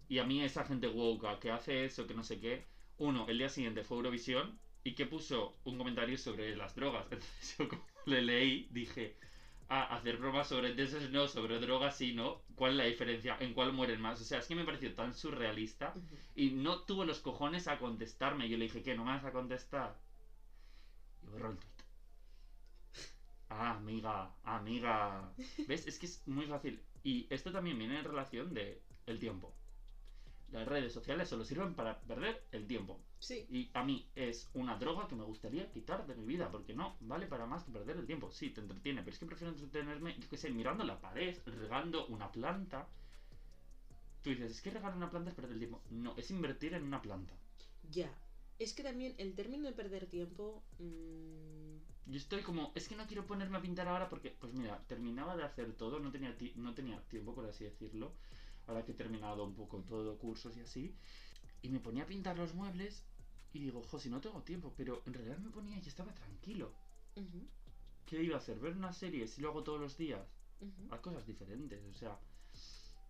Y 0.09 0.19
a 0.19 0.25
mí 0.25 0.43
esa 0.43 0.65
gente 0.65 0.89
woka 0.89 1.39
que 1.39 1.51
hace 1.51 1.85
eso, 1.85 2.07
que 2.07 2.15
no 2.15 2.25
sé 2.25 2.41
qué. 2.41 2.65
Uno, 2.99 3.27
el 3.29 3.39
día 3.39 3.49
siguiente 3.49 3.85
fue 3.85 3.97
Eurovisión 3.99 4.59
y 4.85 4.95
que 4.95 5.07
puso 5.07 5.59
un 5.65 5.79
comentario 5.79 6.17
sobre 6.19 6.57
las 6.57 6.75
drogas. 6.75 7.07
Entonces 7.13 7.57
yo 7.59 7.69
como 7.69 7.85
le 8.07 8.23
leí, 8.23 8.69
dije, 8.71 9.17
ah, 9.69 9.85
hacer 9.97 10.17
bromas 10.19 10.49
sobre 10.49 10.71
entonces 10.71 11.11
no, 11.11 11.29
sobre 11.29 11.61
drogas 11.61 11.97
sí, 11.97 12.13
¿no? 12.15 12.43
¿Cuál 12.55 12.73
es 12.73 12.77
la 12.79 12.85
diferencia? 12.85 13.37
¿En 13.41 13.55
cuál 13.55 13.73
mueren 13.73 14.01
más? 14.01 14.21
O 14.21 14.25
sea, 14.25 14.39
es 14.39 14.47
que 14.47 14.55
me 14.55 14.65
pareció 14.65 14.95
tan 14.95 15.15
surrealista 15.15 15.99
y 16.35 16.51
no 16.51 16.81
tuvo 16.83 17.05
los 17.05 17.21
cojones 17.21 17.69
a 17.69 17.79
contestarme. 17.79 18.49
Yo 18.49 18.57
le 18.59 18.65
dije, 18.65 18.83
¿qué? 18.83 18.95
¿No 18.97 19.05
me 19.05 19.13
vas 19.13 19.25
a 19.25 19.33
contestar? 19.33 19.97
Y 21.23 21.27
borró 21.29 21.49
el 21.53 21.57
tweet. 21.59 21.71
Ah, 23.51 23.71
amiga, 23.77 24.33
amiga. 24.45 25.33
¿Ves? 25.67 25.87
Es 25.87 25.99
que 25.99 26.07
es 26.07 26.27
muy 26.27 26.47
fácil. 26.47 26.81
Y 27.03 27.27
esto 27.31 27.51
también 27.53 27.79
viene 27.79 27.99
en 27.99 28.05
relación 28.05 28.55
de 28.55 28.83
el 29.07 29.19
tiempo. 29.19 29.60
Las 30.53 30.67
redes 30.67 30.93
sociales 30.93 31.29
solo 31.29 31.45
sirven 31.45 31.75
para 31.75 32.01
perder 32.01 32.45
el 32.53 32.67
tiempo. 32.67 33.01
Sí. 33.19 33.47
Y 33.51 33.71
a 33.75 33.85
mí 33.85 34.11
es 34.15 34.51
una 34.55 34.77
droga 34.79 35.07
que 35.09 35.15
me 35.15 35.25
gustaría 35.25 35.71
quitar 35.71 36.07
de 36.07 36.15
mi 36.17 36.25
vida, 36.27 36.51
porque 36.51 36.75
no 36.75 36.97
vale 37.01 37.27
para 37.27 37.47
más 37.47 37.65
que 37.65 37.71
perder 37.73 37.97
el 37.99 38.07
tiempo. 38.07 38.31
Sí, 38.31 38.51
te 38.51 38.61
entretiene, 38.61 39.03
pero 39.03 39.13
es 39.13 39.19
que 39.19 39.27
prefiero 39.27 39.53
entretenerme, 39.53 40.17
yo 40.19 40.29
qué 40.29 40.37
sé, 40.37 40.51
mirando 40.51 40.85
la 40.85 41.01
pared, 41.01 41.39
regando 41.47 42.07
una 42.09 42.31
planta. 42.33 42.89
Tú 44.23 44.31
dices, 44.31 44.51
es 44.53 44.63
que 44.63 44.71
regar 44.71 44.97
una 44.97 45.11
planta 45.11 45.29
es 45.31 45.37
perder 45.37 45.53
el 45.53 45.59
tiempo. 45.59 45.83
No, 45.91 46.15
es 46.17 46.31
invertir 46.31 46.73
en 46.75 46.85
una 46.85 47.03
planta. 47.03 47.35
Ya. 47.91 48.11
Es 48.59 48.75
que 48.75 48.83
también 48.83 49.15
el 49.19 49.35
término 49.35 49.67
de 49.69 49.73
perder 49.75 50.07
tiempo. 50.07 50.63
mm, 50.79 51.77
Yo 52.07 52.17
estoy 52.19 52.43
como, 52.43 52.73
es 52.75 52.89
que 52.89 52.97
no 52.97 53.07
quiero 53.07 53.27
ponerme 53.27 53.59
a 53.59 53.63
pintar 53.63 53.89
ahora 53.89 54.09
porque, 54.09 54.31
pues 54.31 54.53
mira, 54.55 54.85
terminaba 54.87 55.37
de 55.37 55.45
hacer 55.45 55.73
todo, 55.75 55.99
no 56.01 56.11
tenía, 56.11 56.37
no 56.57 56.75
tenía 56.75 57.01
tiempo, 57.09 57.35
por 57.35 57.47
así 57.47 57.65
decirlo. 57.65 58.13
Ahora 58.71 58.85
que 58.85 58.93
he 58.93 58.95
terminado 58.95 59.45
un 59.45 59.55
poco 59.55 59.79
todo, 59.79 60.17
cursos 60.17 60.57
y 60.57 60.61
así. 60.61 60.95
Y 61.61 61.71
me 61.71 61.81
ponía 61.81 62.05
a 62.05 62.07
pintar 62.07 62.39
los 62.39 62.55
muebles 62.55 63.03
y 63.53 63.59
digo, 63.59 63.83
jo, 63.83 63.99
si 63.99 64.09
no 64.09 64.21
tengo 64.21 64.43
tiempo, 64.43 64.73
pero 64.77 65.03
en 65.07 65.15
realidad 65.15 65.39
me 65.39 65.51
ponía 65.51 65.77
y 65.77 65.89
estaba 65.89 66.15
tranquilo. 66.15 66.73
¿Qué 68.07 68.23
iba 68.23 68.37
a 68.37 68.39
hacer? 68.39 68.61
¿Ver 68.61 68.77
una 68.77 68.93
serie 68.93 69.27
si 69.27 69.41
lo 69.41 69.49
hago 69.49 69.65
todos 69.65 69.81
los 69.81 69.97
días? 69.97 70.25
Haz 70.89 71.01
cosas 71.01 71.27
diferentes, 71.27 71.85
o 71.85 71.95
sea, 71.95 72.17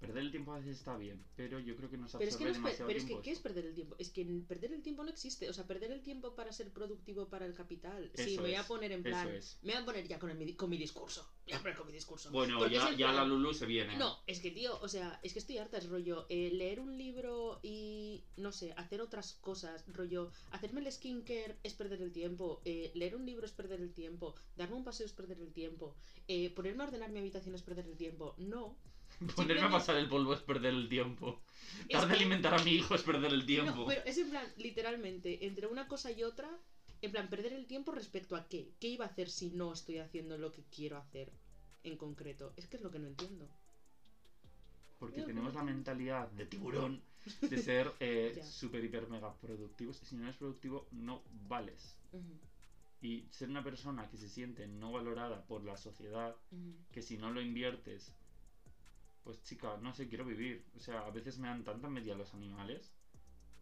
perder 0.01 0.23
el 0.23 0.31
tiempo 0.31 0.53
a 0.53 0.59
veces 0.59 0.79
está 0.79 0.97
bien, 0.97 1.23
pero 1.37 1.61
yo 1.61 1.77
creo 1.77 1.91
que 1.91 1.99
nos 1.99 2.13
Pero 2.13 2.25
es 2.25 2.37
que, 2.37 2.45
absorbe 2.45 2.45
no 2.45 2.51
es 2.51 2.57
demasiado 2.57 2.89
pero 2.89 2.99
es 2.99 3.05
que, 3.05 3.21
¿qué 3.21 3.31
es 3.31 3.39
perder 3.39 3.67
el 3.67 3.75
tiempo? 3.75 3.97
Es 3.99 4.11
que 4.11 4.25
perder 4.49 4.73
el 4.73 4.83
tiempo 4.83 5.05
no 5.05 5.11
existe. 5.11 5.49
O 5.51 5.53
sea, 5.53 5.67
perder 5.67 5.93
el 5.93 6.03
tiempo 6.03 6.35
para 6.35 6.53
ser 6.53 6.73
productivo 6.73 7.29
para 7.29 7.45
el 7.45 7.55
capital. 7.55 8.11
sí, 8.15 8.33
Eso 8.33 8.43
me 8.43 8.49
voy 8.49 8.57
a 8.57 8.67
poner 8.67 8.93
en 8.93 9.03
plan. 9.03 9.29
es. 9.29 9.59
Me 9.63 9.75
voy 9.75 9.83
a 9.83 9.85
poner 9.85 10.09
ya 10.09 10.19
con, 10.19 10.31
el 10.31 10.39
mi, 10.39 10.55
con 10.55 10.71
mi 10.71 10.79
discurso. 10.79 11.29
Me 11.47 11.53
voy 11.53 11.59
a 11.59 11.63
poner 11.63 11.77
con 11.77 11.87
mi 11.87 11.93
discurso. 11.93 12.31
Bueno, 12.31 12.59
Porque 12.59 12.75
ya, 12.75 12.93
ya 12.93 13.13
la 13.13 13.25
Lulu 13.25 13.53
se 13.53 13.67
viene. 13.67 13.97
No, 13.99 14.19
es 14.27 14.41
que 14.41 14.51
tío, 14.51 14.81
o 14.81 14.89
sea, 14.89 15.21
es 15.23 15.35
que 15.35 15.39
estoy 15.39 15.59
harta, 15.59 15.77
es 15.77 15.89
rollo, 15.89 16.27
eh, 16.31 16.51
leer 16.53 16.81
un 16.81 16.97
libro 16.97 17.61
y, 17.63 18.25
no 18.37 18.53
sé, 18.53 18.73
hacer 18.77 19.03
otras 19.03 19.35
cosas, 19.35 19.85
rollo, 19.93 20.31
hacerme 20.51 20.81
el 20.81 20.91
skincare 20.91 21.59
es 21.63 21.75
perder 21.75 22.01
el 22.01 22.13
tiempo, 22.13 22.63
eh, 22.65 22.91
leer 22.95 23.17
un 23.17 23.27
libro 23.27 23.45
es 23.45 23.53
perder 23.53 23.81
el 23.81 23.93
tiempo, 23.93 24.35
darme 24.57 24.77
un 24.77 24.85
paseo 24.85 25.07
es 25.07 25.13
perder 25.13 25.41
el 25.41 25.53
tiempo, 25.53 25.97
eh, 26.29 26.51
ponerme 26.51 26.85
a 26.85 26.87
ordenar 26.87 27.11
mi 27.11 27.19
habitación 27.19 27.55
es 27.55 27.63
perder 27.63 27.87
el 27.87 27.97
tiempo, 27.97 28.35
no. 28.39 28.77
Ponerme 29.37 29.67
a 29.67 29.71
pasar 29.71 29.97
el 29.97 30.09
polvo 30.09 30.33
es 30.33 30.41
perder 30.41 30.73
el 30.73 30.89
tiempo. 30.89 31.43
Dar 31.91 32.09
de 32.09 32.15
alimentar 32.15 32.55
a 32.55 32.63
mi 32.65 32.73
hijo 32.73 32.95
es 32.95 33.03
perder 33.03 33.33
el 33.33 33.45
tiempo. 33.45 33.75
No, 33.75 33.87
pero 33.87 34.03
es 34.05 34.17
en 34.19 34.31
plan, 34.31 34.47
literalmente, 34.57 35.47
entre 35.47 35.67
una 35.67 35.89
cosa 35.89 36.11
y 36.11 36.23
otra, 36.23 36.49
en 37.03 37.11
plan, 37.11 37.29
perder 37.29 37.53
el 37.53 37.67
tiempo 37.67 37.93
respecto 37.93 38.35
a 38.37 38.49
qué, 38.49 38.73
qué 38.81 38.89
iba 38.89 39.05
a 39.05 39.09
hacer 39.09 39.29
si 39.29 39.51
no 39.51 39.73
estoy 39.73 39.99
haciendo 39.99 40.39
lo 40.39 40.53
que 40.53 40.65
quiero 40.65 40.97
hacer 40.97 41.31
en 41.83 41.97
concreto, 41.97 42.53
es 42.57 42.67
que 42.67 42.77
es 42.77 42.83
lo 42.83 42.91
que 42.91 42.99
no 42.99 43.09
entiendo. 43.09 43.49
Porque 44.99 45.23
tenemos 45.23 45.55
la 45.55 45.63
mentalidad 45.63 46.29
de 46.33 46.45
tiburón 46.45 47.03
de 47.41 47.59
ser 47.59 47.91
eh, 48.01 48.39
super, 48.45 48.85
hiper, 48.85 49.09
mega 49.09 49.35
productivos. 49.35 50.01
Y 50.03 50.07
si 50.07 50.17
no 50.17 50.25
eres 50.25 50.37
productivo, 50.37 50.89
no 50.93 51.23
vales. 51.49 51.99
Y 53.01 53.27
ser 53.31 53.49
una 53.49 53.65
persona 53.65 54.11
que 54.11 54.19
se 54.19 54.29
siente 54.29 54.67
no 54.67 54.93
valorada 54.93 55.47
por 55.47 55.65
la 55.65 55.79
sociedad, 55.79 56.37
que 56.93 57.01
si 57.01 57.17
no 57.17 57.31
lo 57.31 57.41
inviertes, 57.41 58.15
pues 59.25 59.43
chica, 59.43 59.77
no 59.81 59.93
sé, 59.93 60.09
quiero 60.09 60.25
vivir. 60.25 60.65
O 60.77 60.81
sea, 60.81 61.01
a 61.01 61.11
veces 61.11 61.39
me 61.39 61.49
dan 61.49 61.65
tanta 61.65 61.89
media 61.89 62.15
los 62.15 62.35
animales. 62.35 62.93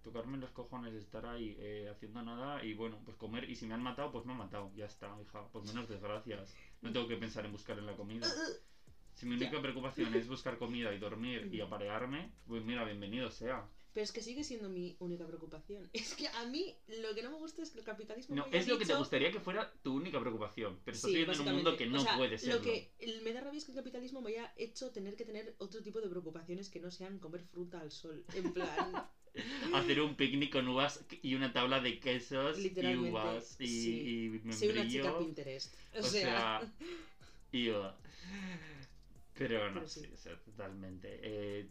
Tocarme 0.02 0.38
los 0.38 0.50
cojones, 0.50 0.94
estar 0.94 1.26
ahí 1.26 1.56
eh, 1.58 1.88
haciendo 1.90 2.22
nada 2.22 2.64
y 2.64 2.74
bueno, 2.74 3.00
pues 3.04 3.16
comer. 3.16 3.50
Y 3.50 3.56
si 3.56 3.66
me 3.66 3.74
han 3.74 3.82
matado, 3.82 4.12
pues 4.12 4.24
me 4.24 4.32
han 4.32 4.38
matado. 4.38 4.70
Ya 4.74 4.86
está, 4.86 5.14
hija. 5.20 5.46
Pues 5.52 5.66
menos 5.66 5.88
desgracias. 5.88 6.54
No 6.80 6.92
tengo 6.92 7.08
que 7.08 7.16
pensar 7.16 7.44
en 7.44 7.52
buscar 7.52 7.78
en 7.78 7.86
la 7.86 7.96
comida. 7.96 8.26
Si 9.14 9.26
mi 9.26 9.34
única 9.34 9.60
preocupación 9.60 10.14
es 10.14 10.28
buscar 10.28 10.58
comida 10.58 10.94
y 10.94 10.98
dormir 10.98 11.48
y 11.52 11.60
aparearme, 11.60 12.32
pues 12.46 12.64
mira, 12.64 12.84
bienvenido 12.84 13.30
sea. 13.30 13.68
Pero 13.98 14.04
es 14.04 14.12
que 14.12 14.22
sigue 14.22 14.44
siendo 14.44 14.68
mi 14.68 14.94
única 15.00 15.26
preocupación. 15.26 15.90
Es 15.92 16.14
que 16.14 16.28
a 16.28 16.44
mí 16.44 16.72
lo 17.02 17.16
que 17.16 17.22
no 17.24 17.32
me 17.32 17.38
gusta 17.38 17.62
es 17.62 17.72
que 17.72 17.80
el 17.80 17.84
capitalismo. 17.84 18.37
No, 18.37 18.42
me 18.44 18.50
haya 18.50 18.61
es 18.61 18.68
lo 18.68 18.74
que 18.78 18.84
te 18.84 18.92
dicho- 18.92 18.98
gustaría 19.00 19.32
que 19.32 19.40
fuera 19.40 19.72
tu 19.82 19.96
única 19.96 20.20
preocupación. 20.20 20.78
Pero 20.84 20.94
estás 20.94 21.11
Sí, 21.11 21.16
viviendo 21.16 21.42
en 21.42 21.48
un 21.48 21.54
mundo 21.56 21.76
que 21.76 21.87
no. 21.87 21.98
O 21.98 22.04
sea, 22.04 22.16
puede 22.16 22.38
serlo. 22.38 22.54
Lo 22.58 22.62
que 22.62 22.92
me 23.24 23.32
da 23.32 23.40
rabia 23.40 23.58
es 23.58 23.64
que 23.64 23.72
el 23.72 23.76
capitalismo 23.78 24.20
me 24.20 24.30
haya 24.30 24.52
hecho 24.56 24.92
tener 24.92 25.16
que 25.16 25.24
tener 25.24 25.56
otro 25.58 25.82
tipo 25.82 26.00
de 26.00 26.08
preocupaciones 26.08 26.68
que 26.70 26.78
no 26.78 26.92
sean 26.92 27.18
comer 27.18 27.42
fruta 27.42 27.80
al 27.80 27.90
sol. 27.90 28.24
En 28.34 28.52
plan, 28.52 29.11
Hacer 29.74 30.00
un 30.00 30.14
picnic 30.14 30.52
con 30.52 30.68
uvas 30.68 31.04
y 31.20 31.34
una 31.34 31.52
tabla 31.52 31.80
de 31.80 31.98
quesos 31.98 32.56
y 32.56 32.72
uvas 32.94 33.56
y, 33.61 33.66
sí. 33.66 34.40
y 34.46 34.52
soy 34.52 34.68
una 34.68 34.88
chica. 34.88 35.18
Pinterest. 35.18 35.74
O, 35.96 35.98
O 35.98 36.02
sea, 36.04 36.61
sea, 36.61 36.72
iba. 37.50 37.98
Pero 39.34 39.68
no, 39.70 39.74
Pero 39.74 39.88
sí, 39.88 40.00
sí. 40.02 40.06
o 40.12 40.16
sea, 40.16 40.37
totalmente. 40.40 41.18
Eh, 41.22 41.68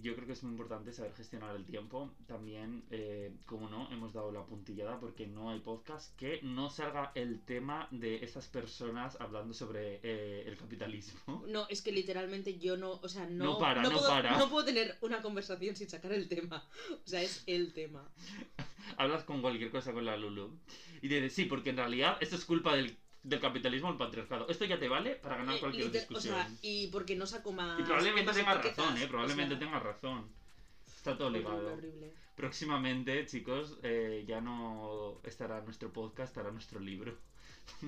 yo 0.00 0.14
creo 0.14 0.26
que 0.26 0.32
es 0.32 0.42
muy 0.42 0.52
importante 0.52 0.92
saber 0.92 1.12
gestionar 1.14 1.54
el 1.56 1.64
tiempo. 1.64 2.10
También, 2.26 2.84
eh, 2.90 3.32
como 3.46 3.68
no, 3.68 3.90
hemos 3.92 4.12
dado 4.12 4.32
la 4.32 4.44
puntillada 4.46 4.98
porque 5.00 5.26
no 5.26 5.50
hay 5.50 5.60
podcast 5.60 6.16
que 6.16 6.40
no 6.42 6.70
salga 6.70 7.12
el 7.14 7.40
tema 7.44 7.88
de 7.90 8.24
estas 8.24 8.48
personas 8.48 9.16
hablando 9.20 9.54
sobre 9.54 10.00
eh, 10.02 10.44
el 10.46 10.56
capitalismo. 10.56 11.44
no, 11.48 11.66
es 11.68 11.82
que 11.82 11.92
literalmente 11.92 12.58
yo 12.58 12.76
no, 12.76 12.92
o 12.92 13.08
sea, 13.08 13.26
no, 13.26 13.44
No 13.44 13.58
para, 13.58 13.82
no 13.82 13.90
puedo, 13.90 14.08
para. 14.08 14.38
no 14.38 14.48
puedo 14.50 14.64
tener 14.64 14.96
una 15.00 15.22
conversación 15.22 15.76
sin 15.76 15.88
sacar 15.88 16.12
el 16.12 16.28
tema. 16.28 16.68
O 17.04 17.08
sea, 17.08 17.22
es 17.22 17.42
el 17.46 17.72
tema. 17.72 18.08
Hablas 18.96 19.24
con 19.24 19.40
cualquier 19.40 19.70
cosa 19.70 19.92
con 19.92 20.04
la 20.04 20.16
Lulu 20.16 20.58
y 21.02 21.08
dices, 21.08 21.32
sí, 21.32 21.44
porque 21.44 21.70
en 21.70 21.76
realidad 21.76 22.16
esto 22.20 22.36
es 22.36 22.44
culpa 22.44 22.74
del, 22.74 22.96
del 23.22 23.40
capitalismo 23.40 23.88
o 23.88 23.92
el 23.92 23.98
patriarcado. 23.98 24.48
Esto 24.48 24.64
ya 24.64 24.78
te 24.78 24.88
vale 24.88 25.16
para 25.16 25.36
ganar 25.36 25.56
Eh, 25.56 25.60
cualquier 25.60 25.86
liter- 25.86 25.98
o 26.00 26.00
discusión. 26.14 26.34
sea, 26.34 26.50
y 26.62 26.86
porque 26.88 27.16
no 27.16 27.26
saco 27.26 27.52
más. 27.52 27.78
y 27.78 27.82
probablemente 27.82 28.32
tenga 28.32 28.54
razón, 28.54 28.96
¿eh? 28.98 29.04
o 29.04 29.08
Probablemente 29.08 29.54
sea, 29.54 29.58
tenga 29.58 29.78
razón. 29.80 30.28
Está 30.86 31.16
todo 31.16 31.28
horrible, 31.28 31.48
ligado. 31.50 31.72
horrible. 31.74 32.12
Próximamente, 32.36 33.26
chicos, 33.26 33.78
eh, 33.82 34.24
ya 34.26 34.40
no 34.40 35.20
estará 35.24 35.60
nuestro 35.62 35.92
podcast, 35.92 36.30
estará 36.30 36.50
nuestro 36.50 36.80
libro. 36.80 37.16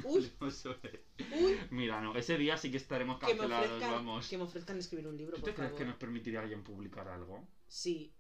Uy. 0.05 0.31
Uy, 0.41 1.59
Mira, 1.71 2.01
no, 2.03 2.15
ese 2.15 2.37
día 2.37 2.57
sí 2.59 2.71
que 2.71 2.77
estaremos 2.77 3.19
que 3.19 3.27
cancelados, 3.27 3.67
ofrezcan, 3.67 3.91
vamos. 3.91 4.29
que 4.29 4.37
me 4.39 4.45
ofrezcan 4.45 4.79
escribir 4.79 5.09
un 5.09 5.17
libro, 5.17 5.35
¿Tú 5.37 5.41
por 5.41 5.51
te 5.51 5.57
crees 5.57 5.73
que 5.73 5.85
nos 5.87 5.97
permitiría 5.97 6.41
alguien 6.41 6.63
publicar 6.63 7.09
algo? 7.09 7.47
Sí. 7.69 8.13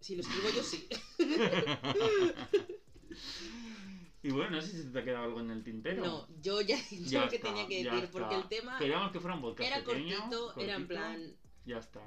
Si 0.00 0.16
lo 0.16 0.22
escribo 0.22 0.48
yo, 0.50 0.62
sí. 0.62 0.88
y 4.22 4.30
bueno, 4.30 4.56
no 4.56 4.62
sé 4.62 4.82
si 4.82 4.92
te 4.92 4.98
ha 4.98 5.04
quedado 5.04 5.24
algo 5.24 5.40
en 5.40 5.50
el 5.50 5.64
tintero. 5.64 6.04
No, 6.04 6.28
yo 6.40 6.60
ya 6.60 6.78
he 6.90 6.96
dicho 6.96 7.20
lo 7.20 7.28
que 7.28 7.38
tenía 7.38 7.66
que 7.66 7.84
decir, 7.84 8.08
porque 8.12 8.34
el 8.34 8.48
tema 8.48 8.78
Queríamos 8.78 9.12
que 9.12 9.20
fuera 9.20 9.36
un 9.36 9.42
podcast 9.42 9.70
era 9.70 9.84
pequeño, 9.84 10.16
cortito, 10.18 10.60
era 10.60 10.74
en 10.76 10.86
plan. 10.86 11.36
Ya 11.64 11.78
está. 11.78 12.00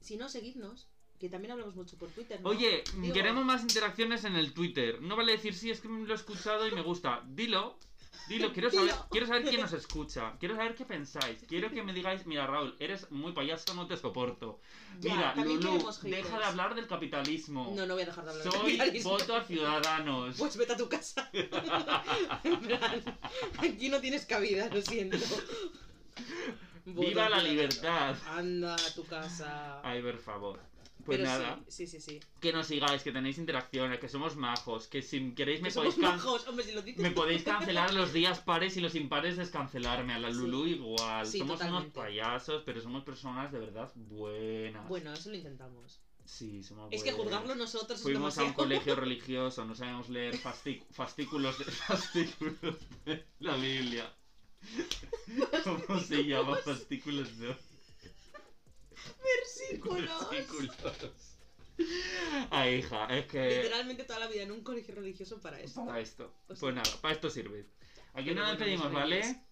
Si 0.00 0.16
no, 0.16 0.28
seguidnos. 0.28 0.88
Que 1.18 1.28
también 1.28 1.52
hablamos 1.52 1.76
mucho 1.76 1.96
por 1.96 2.08
Twitter. 2.08 2.40
¿no? 2.40 2.48
Oye, 2.48 2.82
Digo, 2.96 3.14
queremos 3.14 3.44
más 3.44 3.62
interacciones 3.62 4.24
en 4.24 4.34
el 4.34 4.52
Twitter. 4.52 5.00
No 5.00 5.14
vale 5.14 5.30
decir 5.30 5.54
sí, 5.54 5.70
es 5.70 5.80
que 5.80 5.86
lo 5.86 6.12
he 6.12 6.16
escuchado 6.16 6.66
y 6.66 6.72
me 6.72 6.82
gusta. 6.82 7.22
Dilo. 7.28 7.78
Dilo, 8.32 8.52
quiero 8.52 8.70
saber, 8.70 8.86
Dilo. 8.92 9.06
quiero 9.10 9.26
saber 9.26 9.42
quién 9.44 9.60
nos 9.60 9.72
escucha. 9.82 10.32
Quiero 10.38 10.56
saber 10.56 10.74
qué 10.74 10.84
pensáis. 10.84 11.38
Quiero 11.48 11.70
que 11.70 11.82
me 11.82 11.92
digáis, 11.92 12.26
mira 12.26 12.46
Raúl, 12.46 12.74
eres 12.78 13.10
muy 13.10 13.32
payaso, 13.32 13.74
no 13.74 13.86
te 13.86 13.96
soporto. 13.96 14.60
ya, 15.00 15.14
mira, 15.14 15.34
también 15.34 15.58
Lulu, 15.60 15.72
queremos 15.72 16.00
haters. 16.00 16.24
deja 16.24 16.38
de 16.38 16.44
hablar 16.44 16.74
del 16.74 16.86
capitalismo. 16.86 17.72
No, 17.76 17.86
no 17.86 17.94
voy 17.94 18.02
a 18.02 18.06
dejar 18.06 18.24
de 18.24 18.30
hablar 18.30 18.44
de 18.44 18.50
Soy 18.50 18.60
capitalismo. 18.78 19.10
voto 19.10 19.36
a 19.36 19.44
ciudadanos. 19.44 20.36
Pues 20.38 20.56
vete 20.56 20.72
a 20.72 20.76
tu 20.76 20.88
casa. 20.88 21.30
en 21.32 22.60
plan, 22.60 23.18
aquí 23.58 23.88
no 23.88 24.00
tienes 24.00 24.24
cabida, 24.26 24.68
lo 24.68 24.80
siento. 24.82 25.18
¡Viva 26.84 27.28
la 27.28 27.40
libertad! 27.42 28.16
Anda 28.28 28.74
a 28.74 28.94
tu 28.94 29.04
casa. 29.06 29.80
Ay, 29.84 30.02
por 30.02 30.18
favor. 30.18 30.58
Pues 31.04 31.18
Pero 31.18 31.28
nada, 31.28 31.60
sí, 31.68 31.86
sí, 31.86 32.00
sí, 32.00 32.12
sí. 32.12 32.20
que 32.40 32.52
nos 32.52 32.66
sigáis, 32.68 33.02
que 33.02 33.10
tenéis 33.10 33.38
interacciones, 33.38 33.98
que 33.98 34.08
somos 34.08 34.36
majos, 34.36 34.86
que 34.86 35.02
si 35.02 35.32
queréis 35.34 35.60
me 35.60 35.68
Que 35.70 35.74
podéis, 35.74 35.94
somos 35.94 36.10
majos, 36.16 36.46
hombre, 36.46 36.64
si 36.64 36.72
lo 36.72 36.82
dices. 36.82 37.02
me 37.02 37.10
podéis 37.10 37.42
cancelar 37.42 37.92
los 37.92 38.12
días 38.12 38.38
pares 38.40 38.76
y 38.76 38.80
los 38.80 38.94
impares 38.94 39.36
descancelarme. 39.36 40.12
A 40.14 40.18
la 40.20 40.30
Sí. 40.30 40.36
Lulu 40.36 40.66
igual. 40.66 41.26
Sí, 41.26 41.38
somos 41.40 41.60
unos 41.60 41.86
payasos, 41.86 42.62
pero 42.64 42.80
somos 42.80 43.02
personas 43.04 43.50
de 43.50 43.58
verdad 43.58 43.90
buenas. 43.96 44.86
Bueno, 44.88 45.12
eso 45.12 45.30
lo 45.30 45.36
intentamos. 45.36 46.00
Sí, 46.24 46.62
somos 46.62 46.86
Es 46.92 47.02
que 47.02 47.10
juzgarlo 47.10 47.56
nosotros 47.56 47.98
es 47.98 48.02
Fuimos 48.04 48.38
a 48.38 48.44
un 48.44 48.52
colegio 48.52 48.94
religioso, 49.04 49.64
no 49.64 49.74
sabemos 49.74 50.08
leer 50.08 50.36
fastic- 50.40 50.84
fascículos, 50.92 51.58
de, 51.58 51.64
fascículos 51.88 52.76
de 53.04 53.24
la 53.40 53.56
Biblia. 53.56 54.08
¿Cómo 55.64 55.98
se 56.00 56.22
llama? 56.24 56.56
Fascículos 56.64 57.38
de 57.38 57.50
Versículos. 59.22 60.30
versículos. 60.30 61.36
Ay, 62.50 62.76
hija, 62.76 63.06
es 63.16 63.26
que 63.26 63.56
Literalmente 63.62 64.04
toda 64.04 64.20
la 64.20 64.28
vida 64.28 64.42
en 64.42 64.52
un 64.52 64.62
colegio 64.62 64.94
religioso 64.94 65.40
para 65.40 65.60
eso. 65.60 65.84
para 65.84 66.00
esto. 66.00 66.32
O 66.48 66.54
sea- 66.54 66.60
Pues 66.60 66.74
nada, 66.74 66.90
para 67.00 67.14
esto 67.14 67.30
sirve. 67.30 67.66
Aquí 68.14 68.32
bueno, 68.32 68.56
pedimos, 68.58 68.92
¿vale? 68.92 69.42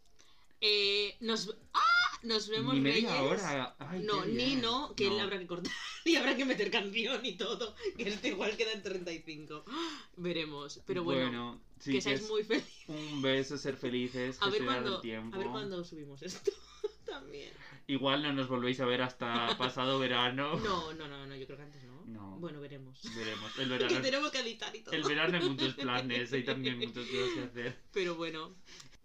Eh, 0.60 1.16
nos. 1.20 1.54
¡Ah! 1.72 1.80
Nos 2.22 2.48
vemos 2.50 2.74
Ni 2.74 2.80
media 2.82 3.10
Reyes. 3.18 3.40
hora. 3.42 3.74
Ay, 3.78 4.00
No, 4.00 4.26
ni 4.26 4.54
no, 4.56 4.94
que 4.94 5.08
No. 5.08 5.20
habrá 5.20 5.38
que 5.38 5.46
cortar 5.46 5.72
y 6.04 6.16
habrá 6.16 6.36
que 6.36 6.44
meter 6.44 6.70
canción 6.70 7.24
y 7.24 7.32
todo. 7.38 7.74
Que 7.96 8.10
este 8.10 8.28
igual 8.28 8.54
queda 8.58 8.72
en 8.72 8.82
35. 8.82 9.64
Veremos. 10.18 10.82
Pero 10.86 11.02
bueno, 11.02 11.58
sí, 11.78 11.92
que 11.92 11.96
que 11.96 12.02
seáis 12.02 12.28
muy 12.28 12.44
felices. 12.44 12.70
un 12.88 13.22
beso, 13.22 13.56
ser 13.56 13.76
felices, 13.78 14.36
A 14.42 14.50
ver, 14.50 14.60
tiempo. 15.00 15.34
a 15.34 15.38
ver 15.38 15.48
cuándo 15.48 15.82
subimos 15.82 16.20
esto 16.22 16.52
también. 17.06 17.54
Igual 17.90 18.22
no 18.22 18.32
nos 18.32 18.46
volvéis 18.48 18.78
a 18.80 18.84
ver 18.86 19.02
hasta 19.02 19.56
pasado 19.58 19.98
verano. 19.98 20.54
No, 20.60 20.92
no, 20.92 21.08
no, 21.08 21.26
no, 21.26 21.34
yo 21.34 21.44
creo 21.46 21.56
que 21.58 21.64
antes 21.64 21.82
no. 21.84 22.04
No. 22.06 22.38
Bueno, 22.38 22.60
veremos. 22.60 23.00
Veremos. 23.16 23.58
El 23.58 23.68
Que 23.68 23.78
verano, 23.78 24.00
tenemos 24.00 24.30
que 24.30 24.38
editar 24.40 24.74
y 24.76 24.82
todo. 24.82 24.94
el 24.94 25.02
verano 25.02 25.38
hay 25.38 25.48
muchos 25.48 25.74
planes, 25.84 26.32
hay 26.32 26.44
también 26.44 26.78
muchas 26.78 27.04
cosas 27.06 27.30
que 27.34 27.42
hacer. 27.42 27.82
Pero 27.92 28.14
bueno, 28.14 28.54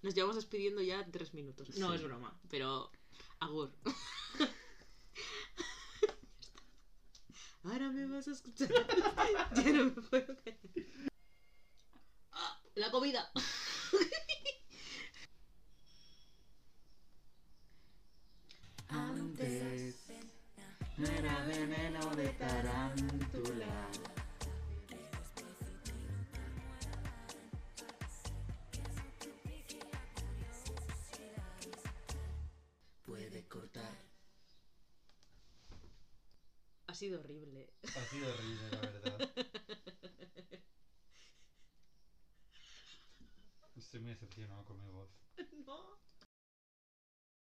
nos 0.04 0.14
llevamos 0.14 0.36
despidiendo 0.36 0.82
ya 0.84 1.04
tres 1.12 1.34
minutos. 1.34 1.70
No, 1.78 1.90
Sí. 1.90 1.96
es 1.96 2.04
broma, 2.04 2.40
pero 2.50 2.92
agur. 3.40 3.72
Ahora 7.64 7.90
me 7.90 8.06
vas 8.06 8.28
a 8.28 8.32
escuchar. 8.34 8.70
ya 9.56 9.64
no 9.72 9.86
me 9.86 9.92
puedo 9.92 10.36
callar. 10.44 10.60
Ah, 12.34 12.62
la 12.76 12.92
comida. 12.92 13.32
Antes 18.90 19.96
no 20.98 21.08
era 21.08 21.46
veneno 21.46 22.16
de 22.16 22.30
tarántula. 22.30 23.90
Puede 33.04 33.48
cortar. 33.48 34.06
Ha 36.88 36.94
sido 36.94 37.20
horrible. 37.20 37.74
Ha 37.84 38.06
sido 38.10 38.34
horrible, 38.34 38.70
la 38.72 38.80
verdad. 38.80 39.30
Estoy 43.76 44.00
muy 44.00 44.12
decepcionado 44.12 44.64
con 44.66 44.80
mi 44.82 44.90
voz. 44.90 45.10
No. 45.66 46.05